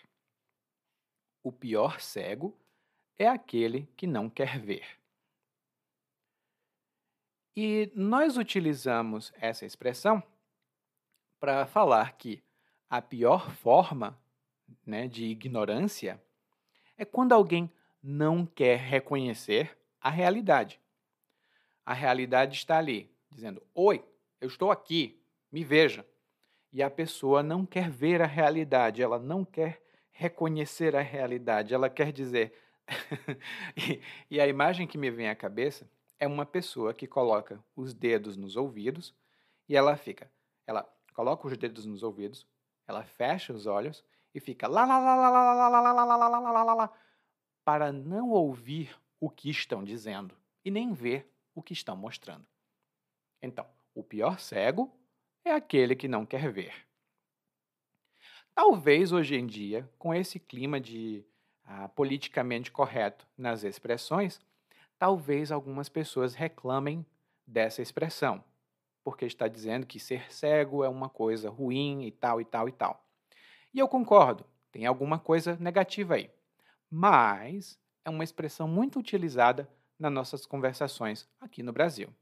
[1.42, 2.58] O pior cego
[3.18, 4.98] é aquele que não quer ver.
[7.54, 10.22] E nós utilizamos essa expressão
[11.42, 12.40] para falar que
[12.88, 14.16] a pior forma
[14.86, 16.22] né, de ignorância
[16.96, 17.68] é quando alguém
[18.00, 20.80] não quer reconhecer a realidade.
[21.84, 24.04] A realidade está ali, dizendo: Oi,
[24.40, 26.06] eu estou aqui, me veja.
[26.72, 31.90] E a pessoa não quer ver a realidade, ela não quer reconhecer a realidade, ela
[31.90, 32.54] quer dizer.
[33.76, 34.00] e,
[34.30, 38.36] e a imagem que me vem à cabeça é uma pessoa que coloca os dedos
[38.36, 39.12] nos ouvidos
[39.68, 40.30] e ela fica.
[40.64, 42.46] Ela coloca os dedos nos ouvidos,
[42.86, 46.16] ela fecha os olhos e fica lá lá lá lá lá lá lá lá lá
[46.16, 46.92] lá lá lá lá lá
[47.64, 52.46] para não ouvir o que estão dizendo e nem ver o que estão mostrando.
[53.40, 54.92] Então, o pior cego
[55.44, 56.74] é aquele que não quer ver.
[58.54, 61.24] Talvez hoje em dia, com esse clima de
[61.64, 64.40] ah, politicamente correto nas expressões,
[64.98, 67.04] talvez algumas pessoas reclamem
[67.46, 68.44] dessa expressão,
[69.04, 72.72] porque está dizendo que ser cego é uma coisa ruim e tal e tal e
[72.72, 73.04] tal.
[73.74, 76.30] E eu concordo, tem alguma coisa negativa aí
[76.94, 79.66] mas é uma expressão muito utilizada
[79.98, 82.14] nas nossas conversações aqui no Brasil.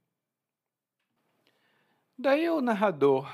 [2.17, 3.29] Daí o narrador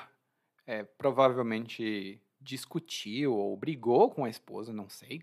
[0.66, 5.22] é, provavelmente discutiu ou brigou com a esposa, não sei.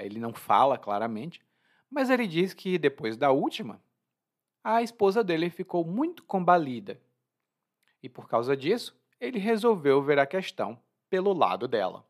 [0.00, 1.40] Ele não fala claramente,
[1.88, 3.80] mas ele diz que depois da última,
[4.64, 7.00] a esposa dele ficou muito combalida.
[8.02, 10.76] E por causa disso, ele resolveu ver a questão
[11.08, 12.04] pelo lado dela.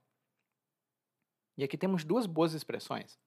[1.56, 3.18] E aqui temos duas boas expressões.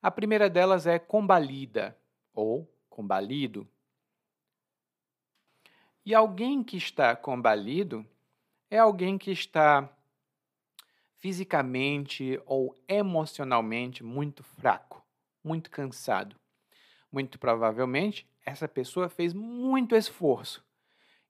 [0.00, 1.98] A primeira delas é combalida
[2.32, 3.68] ou combalido.
[6.06, 8.06] E alguém que está combalido
[8.70, 9.90] é alguém que está
[11.16, 15.04] fisicamente ou emocionalmente muito fraco,
[15.42, 16.36] muito cansado.
[17.10, 20.64] Muito provavelmente, essa pessoa fez muito esforço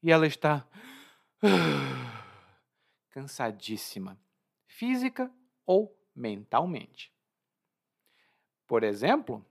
[0.02, 0.66] e ela está
[3.10, 4.18] cansadíssima,
[4.66, 5.32] física
[5.66, 7.12] ou mentalmente.
[8.66, 9.44] Por exemplo,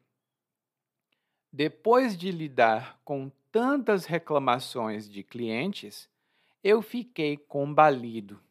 [1.52, 6.10] depois de lidar com tantas reclamações de clientes,
[6.64, 8.42] eu fiquei combalido.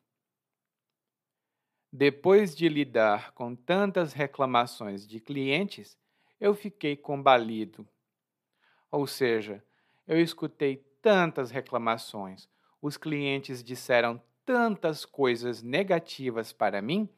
[1.92, 5.96] Depois de lidar com tantas reclamações de clientes,
[6.40, 7.88] eu fiquei combalido.
[8.90, 9.64] Ou seja,
[10.06, 12.48] eu escutei tantas reclamações,
[12.80, 17.08] os clientes disseram tantas coisas negativas para mim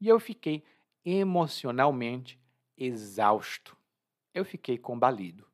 [0.00, 0.64] e eu fiquei
[1.04, 2.40] emocionalmente
[2.76, 3.76] exausto.
[4.34, 5.46] Eu fiquei combalido.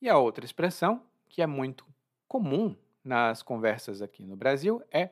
[0.00, 1.86] E a outra expressão, que é muito
[2.26, 5.10] comum nas conversas aqui no Brasil, é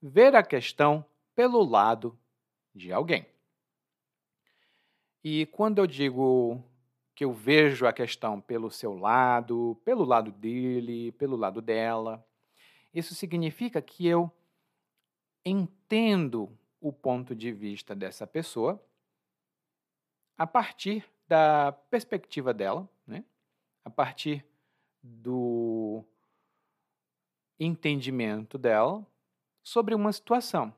[0.00, 1.04] ver a questão
[1.34, 2.18] pelo lado
[2.74, 3.26] de alguém.
[5.24, 6.62] E quando eu digo
[7.14, 12.24] que eu vejo a questão pelo seu lado, pelo lado dele, pelo lado dela,
[12.92, 14.30] isso significa que eu
[15.44, 18.82] entendo o ponto de vista dessa pessoa
[20.36, 23.24] a partir da perspectiva dela, né?
[23.84, 24.44] a partir
[25.02, 26.04] do
[27.58, 29.06] entendimento dela
[29.62, 30.74] sobre uma situação.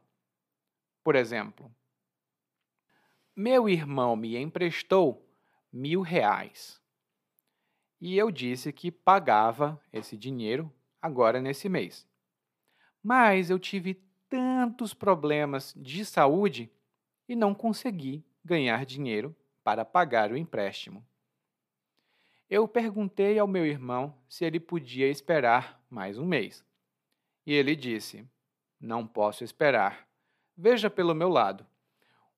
[1.03, 1.75] Por exemplo,
[3.35, 5.23] meu irmão me emprestou
[5.74, 6.82] mil reais
[8.06, 12.06] e eu disse que pagava esse dinheiro agora nesse mês.
[13.02, 13.94] Mas eu tive
[14.28, 16.70] tantos problemas de saúde
[17.26, 21.02] e não consegui ganhar dinheiro para pagar o empréstimo.
[22.50, 26.62] Eu perguntei ao meu irmão se ele podia esperar mais um mês.
[27.46, 28.22] E ele disse:
[28.78, 30.06] Não posso esperar.
[30.54, 31.66] Veja pelo meu lado.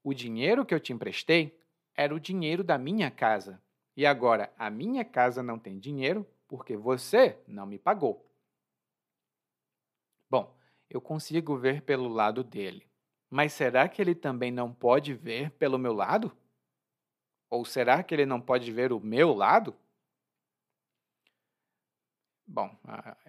[0.05, 1.59] O dinheiro que eu te emprestei
[1.97, 3.61] era o dinheiro da minha casa.
[3.97, 8.25] E agora a minha casa não tem dinheiro porque você não me pagou.
[10.29, 10.55] Bom,
[10.91, 12.87] eu consigo ver pelo lado dele.
[13.31, 16.37] Mas será que ele também não pode ver pelo meu lado?
[17.49, 19.75] Ou será que ele não pode ver o meu lado?
[22.47, 22.71] Bom,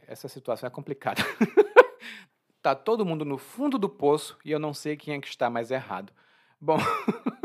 [0.06, 1.24] essa situação é complicada.
[2.62, 5.50] tá todo mundo no fundo do poço e eu não sei quem é que está
[5.50, 6.14] mais errado.
[6.60, 6.78] Bom,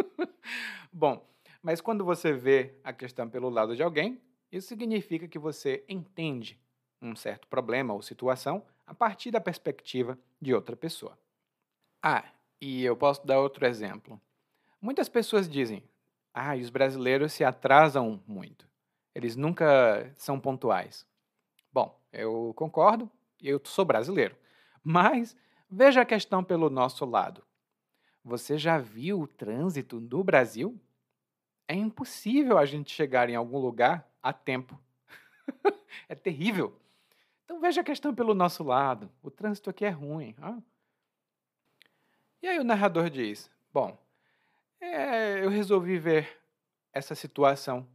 [0.93, 1.27] bom,
[1.63, 4.21] mas quando você vê a questão pelo lado de alguém,
[4.51, 6.61] isso significa que você entende
[7.01, 11.19] um certo problema ou situação a partir da perspectiva de outra pessoa.
[12.03, 12.25] Ah,
[12.61, 14.21] e eu posso dar outro exemplo.
[14.81, 15.83] Muitas pessoas dizem:
[16.35, 18.69] ah, os brasileiros se atrasam muito.
[19.15, 21.07] Eles nunca são pontuais.
[21.73, 24.37] Bom, eu concordo, eu sou brasileiro.
[24.83, 25.37] Mas
[25.71, 27.43] veja a questão pelo nosso lado.
[28.25, 30.79] Você já viu o trânsito no Brasil?
[31.67, 34.79] É impossível a gente chegar em algum lugar a tempo.
[36.09, 36.79] é terrível.
[37.45, 39.11] Então veja a questão pelo nosso lado.
[39.23, 40.35] O trânsito aqui é ruim.
[40.41, 40.59] Ah,
[42.41, 43.99] E aí o narrador diz: Bom,
[44.81, 46.41] é, eu resolvi ver
[46.93, 47.87] essa situação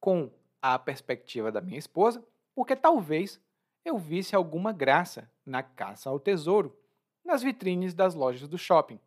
[0.00, 0.30] com
[0.62, 2.24] a perspectiva da minha esposa,
[2.54, 3.40] porque talvez
[3.84, 6.74] eu visse alguma graça na caça ao tesouro
[7.24, 8.98] nas vitrines das lojas do shopping.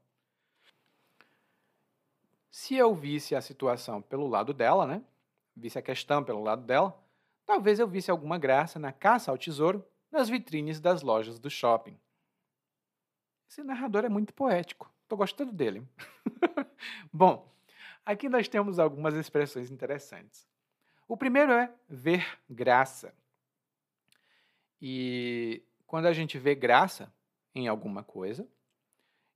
[2.50, 5.04] Se eu visse a situação pelo lado dela, né?
[5.56, 6.98] Visse a questão pelo lado dela,
[7.46, 11.98] talvez eu visse alguma graça na caça ao tesouro nas vitrines das lojas do shopping.
[13.50, 14.92] Esse narrador é muito poético.
[15.04, 15.88] Estou gostando dele.
[17.12, 17.52] Bom,
[18.06, 20.48] aqui nós temos algumas expressões interessantes.
[21.08, 23.14] O primeiro é ver graça.
[24.82, 27.12] E quando a gente vê graça
[27.56, 28.48] em alguma coisa,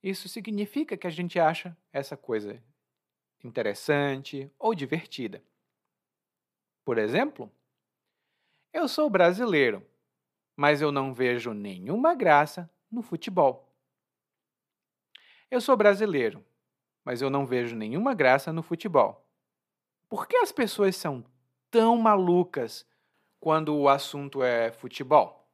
[0.03, 2.61] isso significa que a gente acha essa coisa
[3.43, 5.43] interessante ou divertida.
[6.83, 7.51] Por exemplo,
[8.73, 9.85] eu sou brasileiro,
[10.55, 13.71] mas eu não vejo nenhuma graça no futebol.
[15.49, 16.43] Eu sou brasileiro,
[17.03, 19.27] mas eu não vejo nenhuma graça no futebol.
[20.07, 21.23] Por que as pessoas são
[21.69, 22.85] tão malucas
[23.39, 25.49] quando o assunto é futebol?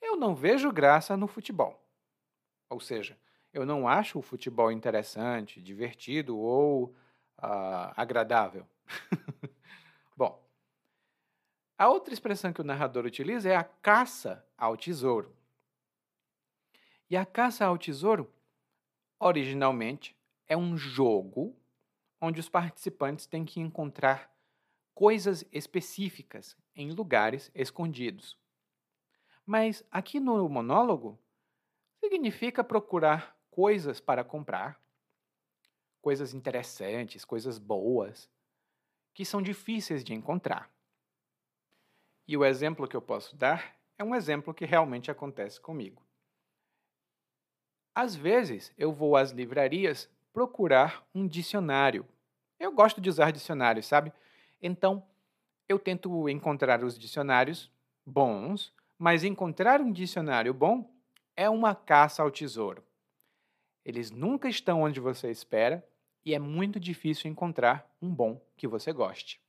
[0.00, 1.82] Eu não vejo graça no futebol.
[2.70, 3.18] Ou seja,
[3.52, 6.94] eu não acho o futebol interessante, divertido ou
[7.38, 8.66] uh, agradável.
[10.16, 10.42] Bom,
[11.76, 15.34] a outra expressão que o narrador utiliza é a caça ao tesouro.
[17.10, 18.30] E a caça ao tesouro
[19.20, 20.16] Originalmente,
[20.46, 21.56] é um jogo
[22.20, 24.32] onde os participantes têm que encontrar
[24.94, 28.38] coisas específicas em lugares escondidos.
[29.44, 31.18] Mas aqui no monólogo,
[31.98, 34.80] significa procurar coisas para comprar,
[36.00, 38.28] coisas interessantes, coisas boas,
[39.14, 40.70] que são difíceis de encontrar.
[42.26, 46.02] E o exemplo que eu posso dar é um exemplo que realmente acontece comigo.
[47.94, 52.06] Às vezes, eu vou às livrarias procurar um dicionário.
[52.60, 54.12] Eu gosto de usar dicionários, sabe?
[54.62, 55.04] Então,
[55.68, 57.70] eu tento encontrar os dicionários
[58.06, 60.88] bons, mas encontrar um dicionário bom
[61.36, 62.84] é uma caça ao tesouro.
[63.88, 65.84] Eles nunca estão onde você espera
[66.24, 69.40] e é muito difícil encontrar um bom que você goste.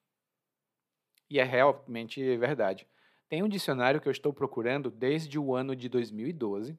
[1.30, 2.88] E é realmente verdade.
[3.28, 6.76] Tem um dicionário que eu estou procurando desde o ano de 2012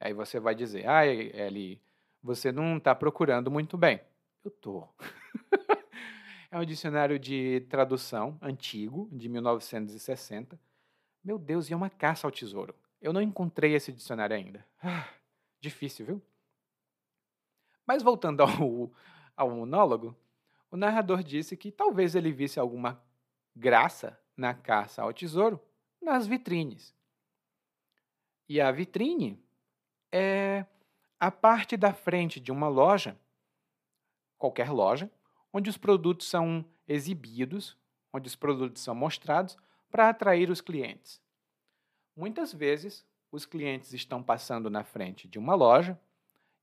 [0.00, 1.78] Aí você vai dizer, ah, Eli,
[2.22, 4.00] você não está procurando muito bem.
[4.42, 4.88] Eu tô.
[6.50, 10.58] é um dicionário de tradução antigo, de 1960.
[11.22, 12.74] Meu Deus, e é uma caça ao tesouro.
[12.98, 14.66] Eu não encontrei esse dicionário ainda.
[14.82, 15.06] Ah,
[15.60, 16.22] difícil, viu?
[17.86, 18.92] Mas voltando ao,
[19.36, 20.16] ao monólogo,
[20.70, 23.02] o narrador disse que talvez ele visse alguma
[23.54, 25.60] graça na caça ao tesouro
[26.00, 26.94] nas vitrines.
[28.48, 29.38] E a vitrine
[30.12, 30.64] é
[31.18, 33.18] a parte da frente de uma loja,
[34.38, 35.10] qualquer loja,
[35.52, 37.76] onde os produtos são exibidos,
[38.12, 39.56] onde os produtos são mostrados
[39.90, 41.20] para atrair os clientes.
[42.16, 46.00] Muitas vezes, os clientes estão passando na frente de uma loja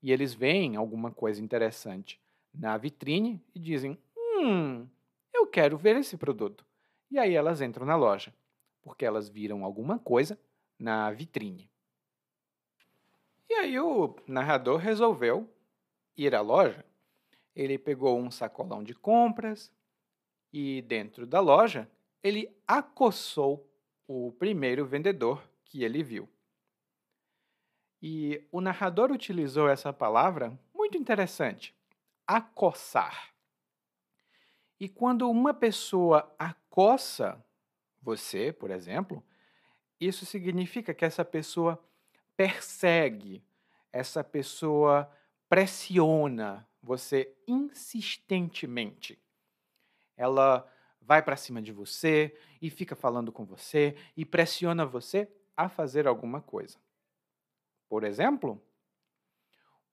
[0.08, 2.18] e eles veem alguma coisa interessante
[2.54, 4.88] na vitrine e dizem: Hum,
[5.34, 6.66] eu quero ver esse produto.
[7.12, 8.34] E aí elas entram na loja,
[8.82, 10.40] porque elas viram alguma coisa
[10.80, 11.70] na vitrine.
[13.50, 15.54] E aí o narrador resolveu
[16.16, 16.86] ir à loja.
[17.54, 19.70] Ele pegou um sacolão de compras
[20.54, 21.86] e dentro da loja
[22.24, 23.70] ele acossou
[24.08, 26.30] o primeiro vendedor que ele viu.
[28.10, 31.76] E o narrador utilizou essa palavra muito interessante,
[32.26, 33.34] acossar.
[34.80, 37.44] E quando uma pessoa acossa
[38.02, 39.22] você, por exemplo,
[40.00, 41.84] isso significa que essa pessoa
[42.38, 43.44] persegue,
[43.92, 45.12] essa pessoa
[45.50, 49.20] pressiona você insistentemente.
[50.16, 50.66] Ela
[51.02, 56.08] vai para cima de você e fica falando com você e pressiona você a fazer
[56.08, 56.87] alguma coisa.
[57.90, 58.62] Por exemplo,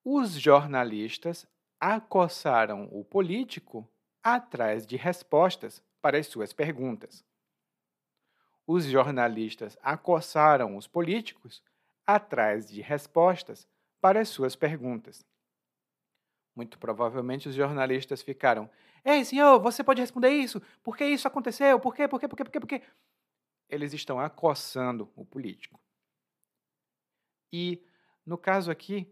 [0.04, 1.46] os jornalistas
[1.80, 3.88] acossaram o político
[4.22, 7.24] atrás de respostas para as suas perguntas.
[8.66, 11.62] Os jornalistas acossaram os políticos
[12.06, 13.68] atrás de respostas
[14.00, 15.24] para as suas perguntas.
[16.54, 18.70] Muito provavelmente os jornalistas ficaram:
[19.04, 20.60] Ei, senhor, você pode responder isso?
[20.82, 21.78] Por que isso aconteceu?
[21.80, 22.06] Por quê?
[22.08, 22.28] Por quê?
[22.28, 22.44] Por quê?
[22.44, 22.60] Por quê?
[22.60, 22.82] Por quê?
[23.68, 25.80] Eles estão acossando o político.
[27.56, 27.80] E,
[28.26, 29.06] no caso aqui,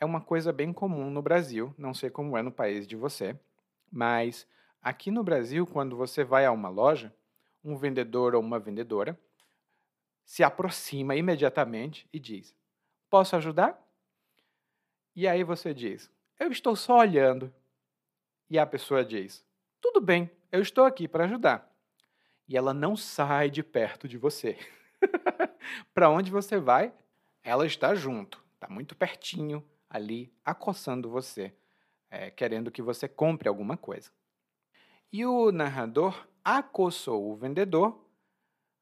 [0.00, 3.38] é uma coisa bem comum no Brasil, não sei como é no país de você,
[3.92, 4.44] mas
[4.82, 7.14] aqui no Brasil, quando você vai a uma loja,
[7.62, 9.16] um vendedor ou uma vendedora
[10.24, 12.56] se aproxima imediatamente e diz:
[13.08, 13.80] Posso ajudar?
[15.14, 16.10] E aí você diz:
[16.40, 17.54] Eu estou só olhando.
[18.50, 19.46] E a pessoa diz:
[19.80, 21.72] Tudo bem, eu estou aqui para ajudar.
[22.48, 24.58] E ela não sai de perto de você.
[25.94, 26.92] para onde você vai,
[27.46, 31.54] ela está junto, está muito pertinho ali, acossando você,
[32.10, 34.10] é, querendo que você compre alguma coisa.
[35.12, 38.04] E o narrador acossou o vendedor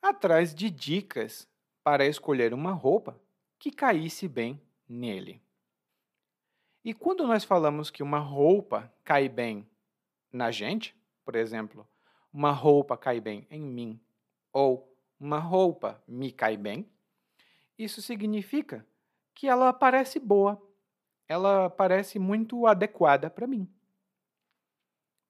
[0.01, 1.47] atrás de dicas
[1.83, 3.21] para escolher uma roupa
[3.59, 4.59] que caísse bem
[4.89, 5.43] nele.
[6.83, 9.69] E quando nós falamos que uma roupa cai bem
[10.33, 11.87] na gente, por exemplo,
[12.33, 14.01] uma roupa cai bem em mim,
[14.51, 14.91] ou
[15.21, 16.91] uma roupa me cai bem,
[17.79, 18.87] isso significa
[19.35, 20.61] que ela parece boa,
[21.29, 23.69] ela parece muito adequada para mim.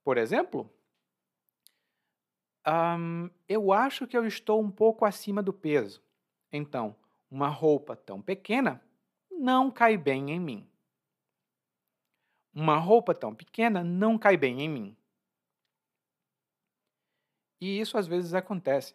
[0.05, 0.71] Por exemplo,
[2.67, 6.03] um, eu acho que eu estou um pouco acima do peso.
[6.53, 6.95] Então,
[7.31, 8.83] uma roupa tão pequena
[9.31, 10.69] não cai bem em mim.
[12.53, 14.97] Uma roupa tão pequena não cai bem em mim.
[17.61, 18.95] E isso às vezes acontece.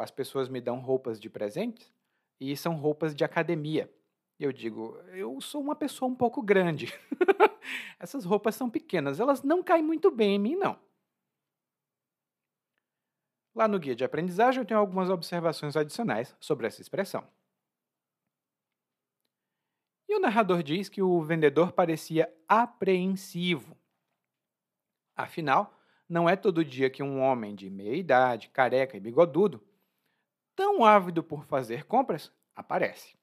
[0.00, 1.92] As pessoas me dão roupas de presentes
[2.40, 3.92] e são roupas de academia.
[4.38, 6.92] Eu digo, eu sou uma pessoa um pouco grande.
[7.98, 10.78] Essas roupas são pequenas, elas não caem muito bem em mim, não.
[13.54, 17.26] Lá no guia de aprendizagem eu tenho algumas observações adicionais sobre essa expressão.
[20.06, 23.76] E o narrador diz que o vendedor parecia apreensivo.
[25.16, 25.74] Afinal,
[26.08, 29.65] não é todo dia que um homem de meia idade, careca e bigodudo,
[30.56, 33.16] tão ávido por fazer compras, aparece.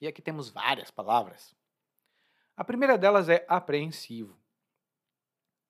[0.00, 1.54] E aqui temos várias palavras.
[2.56, 4.36] A primeira delas é apreensivo.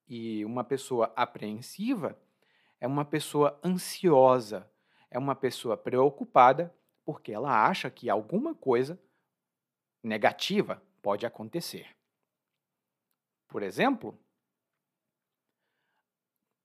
[0.07, 2.17] E uma pessoa apreensiva
[2.79, 4.69] é uma pessoa ansiosa,
[5.11, 6.73] é uma pessoa preocupada
[7.05, 8.99] porque ela acha que alguma coisa
[10.01, 11.95] negativa pode acontecer.
[13.47, 14.17] Por exemplo,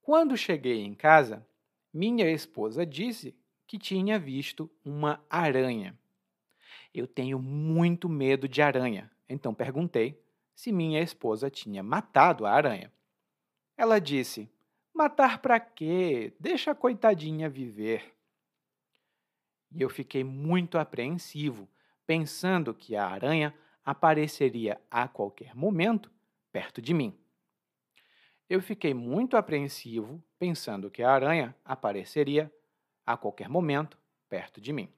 [0.01, 1.45] quando cheguei em casa,
[1.93, 3.35] minha esposa disse
[3.65, 5.97] que tinha visto uma aranha.
[6.93, 10.21] Eu tenho muito medo de aranha, então perguntei
[10.55, 12.91] se minha esposa tinha matado a aranha.
[13.77, 14.49] Ela disse:
[14.93, 16.33] Matar para quê?
[16.39, 18.13] Deixa a coitadinha viver.
[19.71, 21.69] E eu fiquei muito apreensivo,
[22.05, 23.53] pensando que a aranha
[23.85, 26.11] apareceria a qualquer momento
[26.51, 27.17] perto de mim.
[28.49, 32.51] Eu fiquei muito apreensivo, pensando que a aranha apareceria
[33.05, 33.97] a qualquer momento
[34.27, 34.91] perto de mim.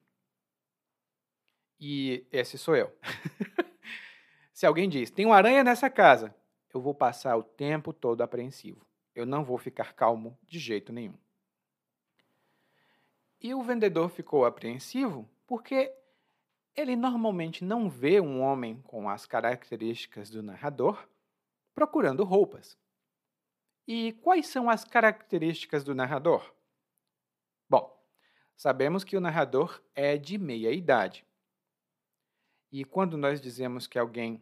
[1.79, 2.95] E esse sou eu.
[4.53, 6.33] Se alguém diz, tem uma aranha nessa casa,
[6.73, 11.17] eu vou passar o tempo todo apreensivo eu não vou ficar calmo de jeito nenhum.
[13.39, 15.93] E o vendedor ficou apreensivo porque
[16.75, 21.07] ele normalmente não vê um homem com as características do narrador
[21.73, 22.77] procurando roupas.
[23.87, 26.53] E quais são as características do narrador?
[27.69, 27.99] Bom,
[28.55, 31.25] sabemos que o narrador é de meia idade.
[32.71, 34.41] E quando nós dizemos que alguém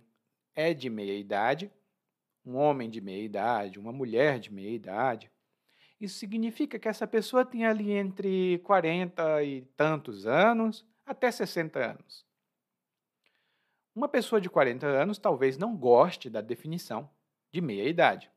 [0.54, 1.72] é de meia idade,
[2.46, 5.32] um homem de meia idade, uma mulher de meia idade,
[6.00, 12.26] isso significa que essa pessoa tem ali entre 40 e tantos anos até 60 anos.
[13.94, 17.10] Uma pessoa de 40 anos talvez não goste da definição
[17.52, 18.32] de meia idade.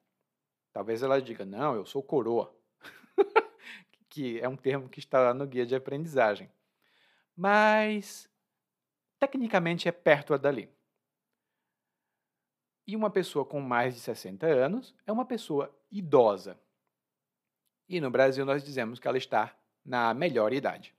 [0.72, 2.54] Talvez ela diga: Não, eu sou coroa,
[4.08, 6.50] que é um termo que está lá no guia de aprendizagem.
[7.36, 8.28] Mas,
[9.18, 10.68] tecnicamente, é perto dali.
[12.86, 16.58] E uma pessoa com mais de 60 anos é uma pessoa idosa.
[17.88, 19.54] E no Brasil nós dizemos que ela está
[19.84, 20.94] na melhor idade.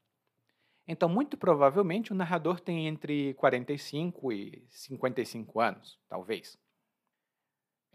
[0.88, 6.58] Então, muito provavelmente, o narrador tem entre 45 e 55 anos, talvez.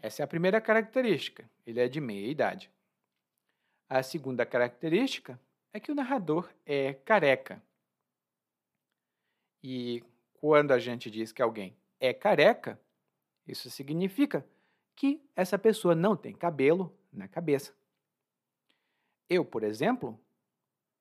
[0.01, 2.71] Essa é a primeira característica, ele é de meia idade.
[3.89, 5.39] A segunda característica
[5.73, 7.61] é que o narrador é careca.
[9.61, 10.03] E
[10.35, 12.79] quando a gente diz que alguém é careca,
[13.45, 14.45] isso significa
[14.95, 17.73] que essa pessoa não tem cabelo na cabeça.
[19.29, 20.19] Eu, por exemplo,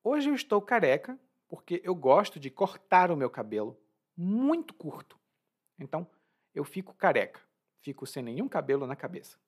[0.03, 1.19] hoje eu estou careca
[1.49, 3.79] porque eu gosto de cortar o meu cabelo
[4.17, 5.19] muito curto.
[5.79, 6.07] Então,
[6.55, 7.41] eu fico careca,
[7.81, 9.39] fico sem nenhum cabelo na cabeça.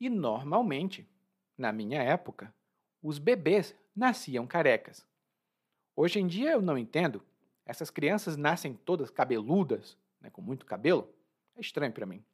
[0.00, 1.08] E normalmente,
[1.56, 2.54] na minha época,
[3.02, 5.06] os bebês nasciam carecas.
[5.96, 7.22] Hoje em dia eu não entendo.
[7.66, 11.12] Essas crianças nascem todas cabeludas, né, com muito cabelo.
[11.56, 12.24] É estranho para mim.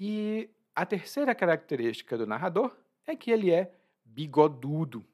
[0.00, 3.72] E a terceira característica do narrador é que ele é
[4.04, 5.04] bigodudo.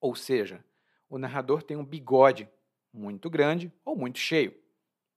[0.00, 0.64] Ou seja,
[1.08, 2.48] o narrador tem um bigode
[2.92, 4.54] muito grande ou muito cheio.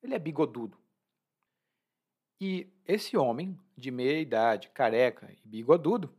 [0.04, 0.78] Ele é bigodudo.
[2.40, 6.14] E esse homem, de meia idade, careca e bigodudo,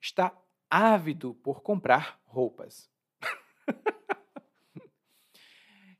[0.00, 0.36] está
[0.68, 2.90] ávido por comprar roupas.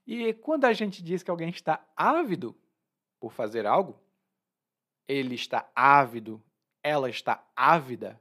[0.07, 2.55] e quando a gente diz que alguém está ávido
[3.19, 3.99] por fazer algo,
[5.09, 6.43] ele está ávido,
[6.83, 8.21] ela está ávida,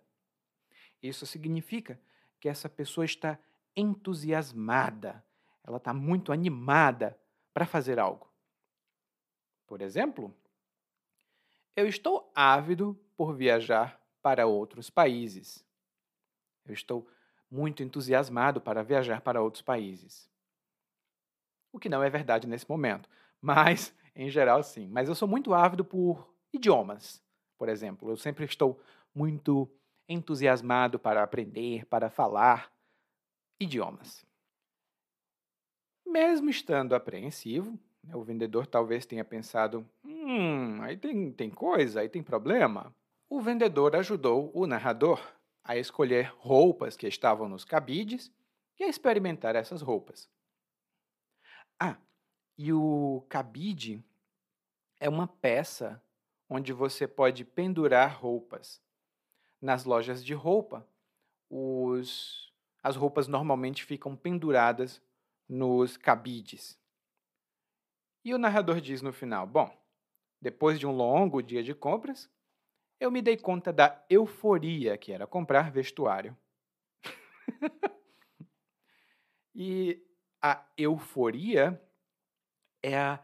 [1.02, 2.00] isso significa
[2.40, 3.38] que essa pessoa está
[3.76, 5.24] entusiasmada,
[5.64, 7.20] ela está muito animada
[7.54, 8.31] para fazer algo.
[9.72, 10.36] Por exemplo,
[11.78, 15.66] eu estou ávido por viajar para outros países.
[16.66, 17.08] Eu estou
[17.50, 20.30] muito entusiasmado para viajar para outros países.
[21.72, 23.08] O que não é verdade nesse momento,
[23.40, 24.90] mas em geral sim.
[24.90, 27.24] Mas eu sou muito ávido por idiomas,
[27.58, 28.10] por exemplo.
[28.10, 28.78] Eu sempre estou
[29.16, 29.74] muito
[30.06, 32.70] entusiasmado para aprender, para falar
[33.58, 34.26] idiomas.
[36.06, 37.80] Mesmo estando apreensivo,
[38.14, 42.94] o vendedor talvez tenha pensado: hum, aí tem, tem coisa, aí tem problema.
[43.30, 45.22] O vendedor ajudou o narrador
[45.64, 48.32] a escolher roupas que estavam nos cabides
[48.80, 50.30] e a experimentar essas roupas.
[51.80, 51.98] Ah,
[52.58, 54.04] e o cabide
[55.00, 56.02] é uma peça
[56.50, 58.82] onde você pode pendurar roupas.
[59.62, 60.86] Nas lojas de roupa,
[61.50, 62.52] os,
[62.84, 65.02] as roupas normalmente ficam penduradas
[65.48, 66.81] nos cabides.
[68.24, 69.76] E o narrador diz no final: Bom,
[70.40, 72.30] depois de um longo dia de compras,
[73.00, 76.38] eu me dei conta da euforia que era comprar vestuário.
[79.56, 80.00] e
[80.42, 81.82] a euforia
[82.82, 83.20] é, a,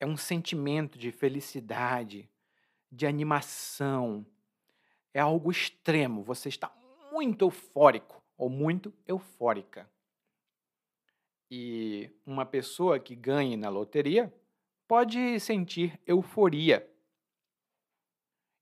[0.00, 2.30] é um sentimento de felicidade,
[2.90, 4.26] de animação.
[5.12, 6.22] É algo extremo.
[6.22, 6.72] Você está
[7.12, 9.90] muito eufórico ou muito eufórica.
[11.54, 14.32] E uma pessoa que ganhe na loteria
[14.88, 16.90] pode sentir euforia.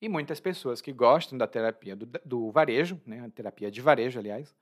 [0.03, 4.19] E muitas pessoas que gostam da terapia do, do varejo, né, a terapia de varejo,
[4.19, 4.57] aliás,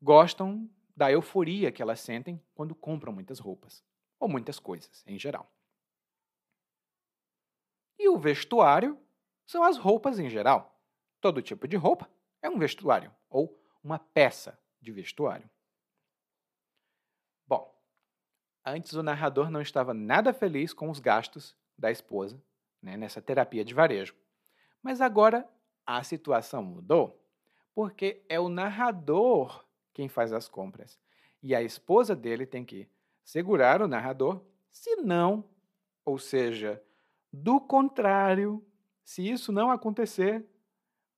[0.00, 0.66] gostam
[0.96, 3.84] da euforia que elas sentem quando compram muitas roupas,
[4.18, 5.52] ou muitas coisas em geral.
[7.98, 8.98] E o vestuário
[9.46, 10.80] são as roupas em geral.
[11.20, 12.10] Todo tipo de roupa
[12.40, 15.50] é um vestuário ou uma peça de vestuário.
[17.48, 17.74] Bom,
[18.70, 22.42] antes o narrador não estava nada feliz com os gastos da esposa
[22.82, 24.14] né, nessa terapia de varejo.
[24.82, 25.48] Mas agora
[25.86, 27.20] a situação mudou,
[27.74, 30.98] porque é o narrador quem faz as compras.
[31.42, 32.88] E a esposa dele tem que
[33.24, 35.44] segurar o narrador, se não,
[36.04, 36.82] ou seja,
[37.32, 38.64] do contrário,
[39.04, 40.44] se isso não acontecer,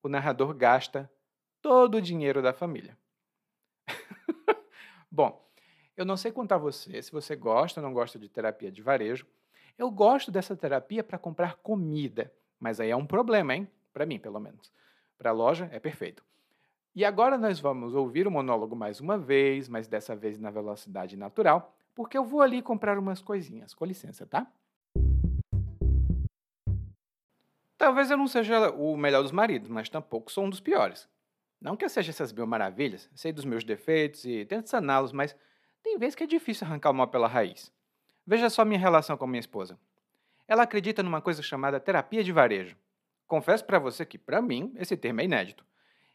[0.02, 1.10] o narrador gasta
[1.60, 2.98] todo o dinheiro da família.
[5.10, 5.49] Bom,
[6.00, 9.26] eu não sei contar você se você gosta ou não gosta de terapia de varejo.
[9.76, 13.68] Eu gosto dessa terapia para comprar comida, mas aí é um problema, hein?
[13.92, 14.72] Para mim, pelo menos.
[15.18, 16.24] Para a loja é perfeito.
[16.94, 21.18] E agora nós vamos ouvir o monólogo mais uma vez, mas dessa vez na velocidade
[21.18, 23.74] natural, porque eu vou ali comprar umas coisinhas.
[23.74, 24.50] Com licença, tá?
[27.76, 31.06] Talvez eu não seja o melhor dos maridos, mas tampouco sou um dos piores.
[31.60, 35.36] Não que eu seja essas mil maravilhas, sei dos meus defeitos e tento saná-los, mas
[35.82, 37.72] tem vezes que é difícil arrancar o mal pela raiz.
[38.26, 39.78] Veja só minha relação com minha esposa.
[40.46, 42.76] Ela acredita numa coisa chamada terapia de varejo.
[43.26, 45.64] Confesso para você que, para mim, esse termo é inédito.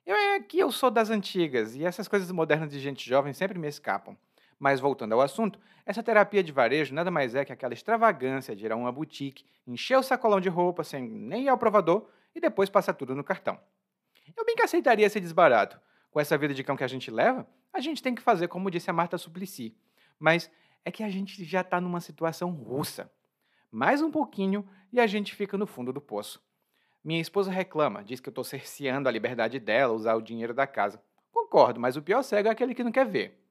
[0.05, 3.57] Eu é que eu sou das antigas e essas coisas modernas de gente jovem sempre
[3.57, 4.15] me escapam.
[4.59, 8.65] Mas voltando ao assunto, essa terapia de varejo nada mais é que aquela extravagância de
[8.65, 12.39] ir a uma boutique, encher o sacolão de roupa sem nem ir ao provador e
[12.39, 13.59] depois passar tudo no cartão.
[14.35, 15.79] Eu bem que aceitaria esse desbarato.
[16.11, 17.45] Com essa vida de cão que a gente leva,
[17.75, 19.75] a gente tem que fazer como disse a Marta Suplicy.
[20.17, 20.49] Mas
[20.85, 23.11] é que a gente já está numa situação russa.
[23.69, 26.41] Mais um pouquinho e a gente fica no fundo do poço.
[27.03, 30.65] Minha esposa reclama, diz que eu estou cerceando a liberdade dela usar o dinheiro da
[30.65, 31.01] casa.
[31.31, 33.45] Concordo, mas o pior cego é aquele que não quer ver.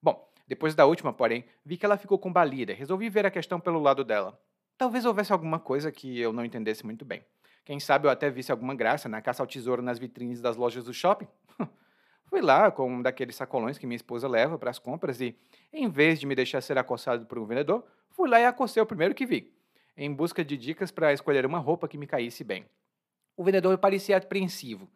[0.00, 3.58] Bom, depois da última, porém, vi que ela ficou combalida e resolvi ver a questão
[3.58, 4.40] pelo lado dela.
[4.78, 7.24] Talvez houvesse alguma coisa que eu não entendesse muito bem.
[7.64, 10.84] Quem sabe eu até visse alguma graça na caça ao tesouro nas vitrines das lojas
[10.84, 11.26] do shopping.
[12.34, 15.38] Fui lá com um daqueles sacolões que minha esposa leva para as compras e,
[15.72, 18.86] em vez de me deixar ser acossado por um vendedor, fui lá e acostei o
[18.86, 19.54] primeiro que vi,
[19.96, 22.66] em busca de dicas para escolher uma roupa que me caísse bem.
[23.36, 24.90] O vendedor parecia apreensivo.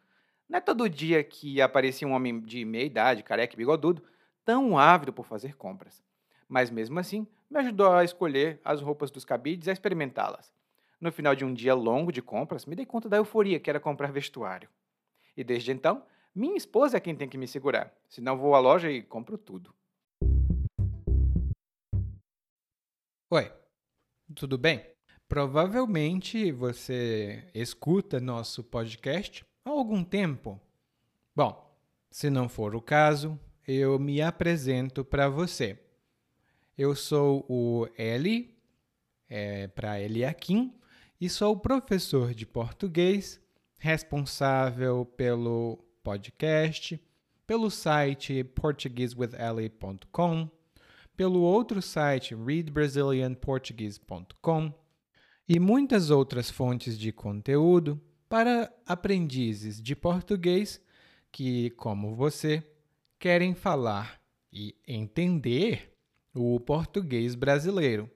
[0.49, 4.03] Não é todo dia que aparecia um homem de meia idade, careca e bigodudo,
[4.45, 6.03] tão ávido por fazer compras.
[6.49, 10.53] Mas mesmo assim, me ajudou a escolher as roupas dos cabides e a experimentá-las.
[11.01, 13.79] No final de um dia longo de compras, me dei conta da euforia que era
[13.79, 14.69] comprar vestuário.
[15.37, 16.03] E desde então,
[16.35, 19.75] minha esposa é quem tem que me segurar, senão vou à loja e compro tudo.
[23.31, 23.53] Oi,
[24.35, 24.85] tudo bem?
[25.29, 30.61] Provavelmente você escuta nosso podcast há algum tempo.
[31.37, 31.77] Bom,
[32.11, 35.79] se não for o caso, eu me apresento para você.
[36.77, 38.57] Eu sou o Eli,
[39.29, 40.75] é, para Eliakim,
[41.21, 43.41] e sou professor de português,
[43.79, 47.01] responsável pelo podcast,
[47.47, 50.51] pelo site portuguesewitheli.com
[51.15, 54.73] pelo outro site readbrazilianportuguese.com
[55.47, 60.81] e muitas outras fontes de conteúdo para aprendizes de português
[61.31, 62.67] que, como você,
[63.19, 64.19] querem falar
[64.51, 65.95] e entender
[66.33, 68.11] o português brasileiro.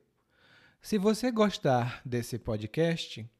[0.80, 3.30] Se você gostar desse podcast,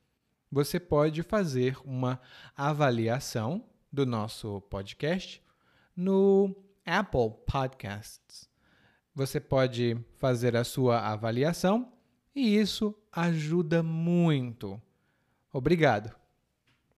[0.51, 2.21] você pode fazer uma
[2.55, 5.43] avaliação do nosso podcast
[5.95, 8.49] no Apple Podcasts.
[9.15, 11.93] Você pode fazer a sua avaliação
[12.35, 14.81] e isso ajuda muito.
[15.53, 16.22] Obrigado.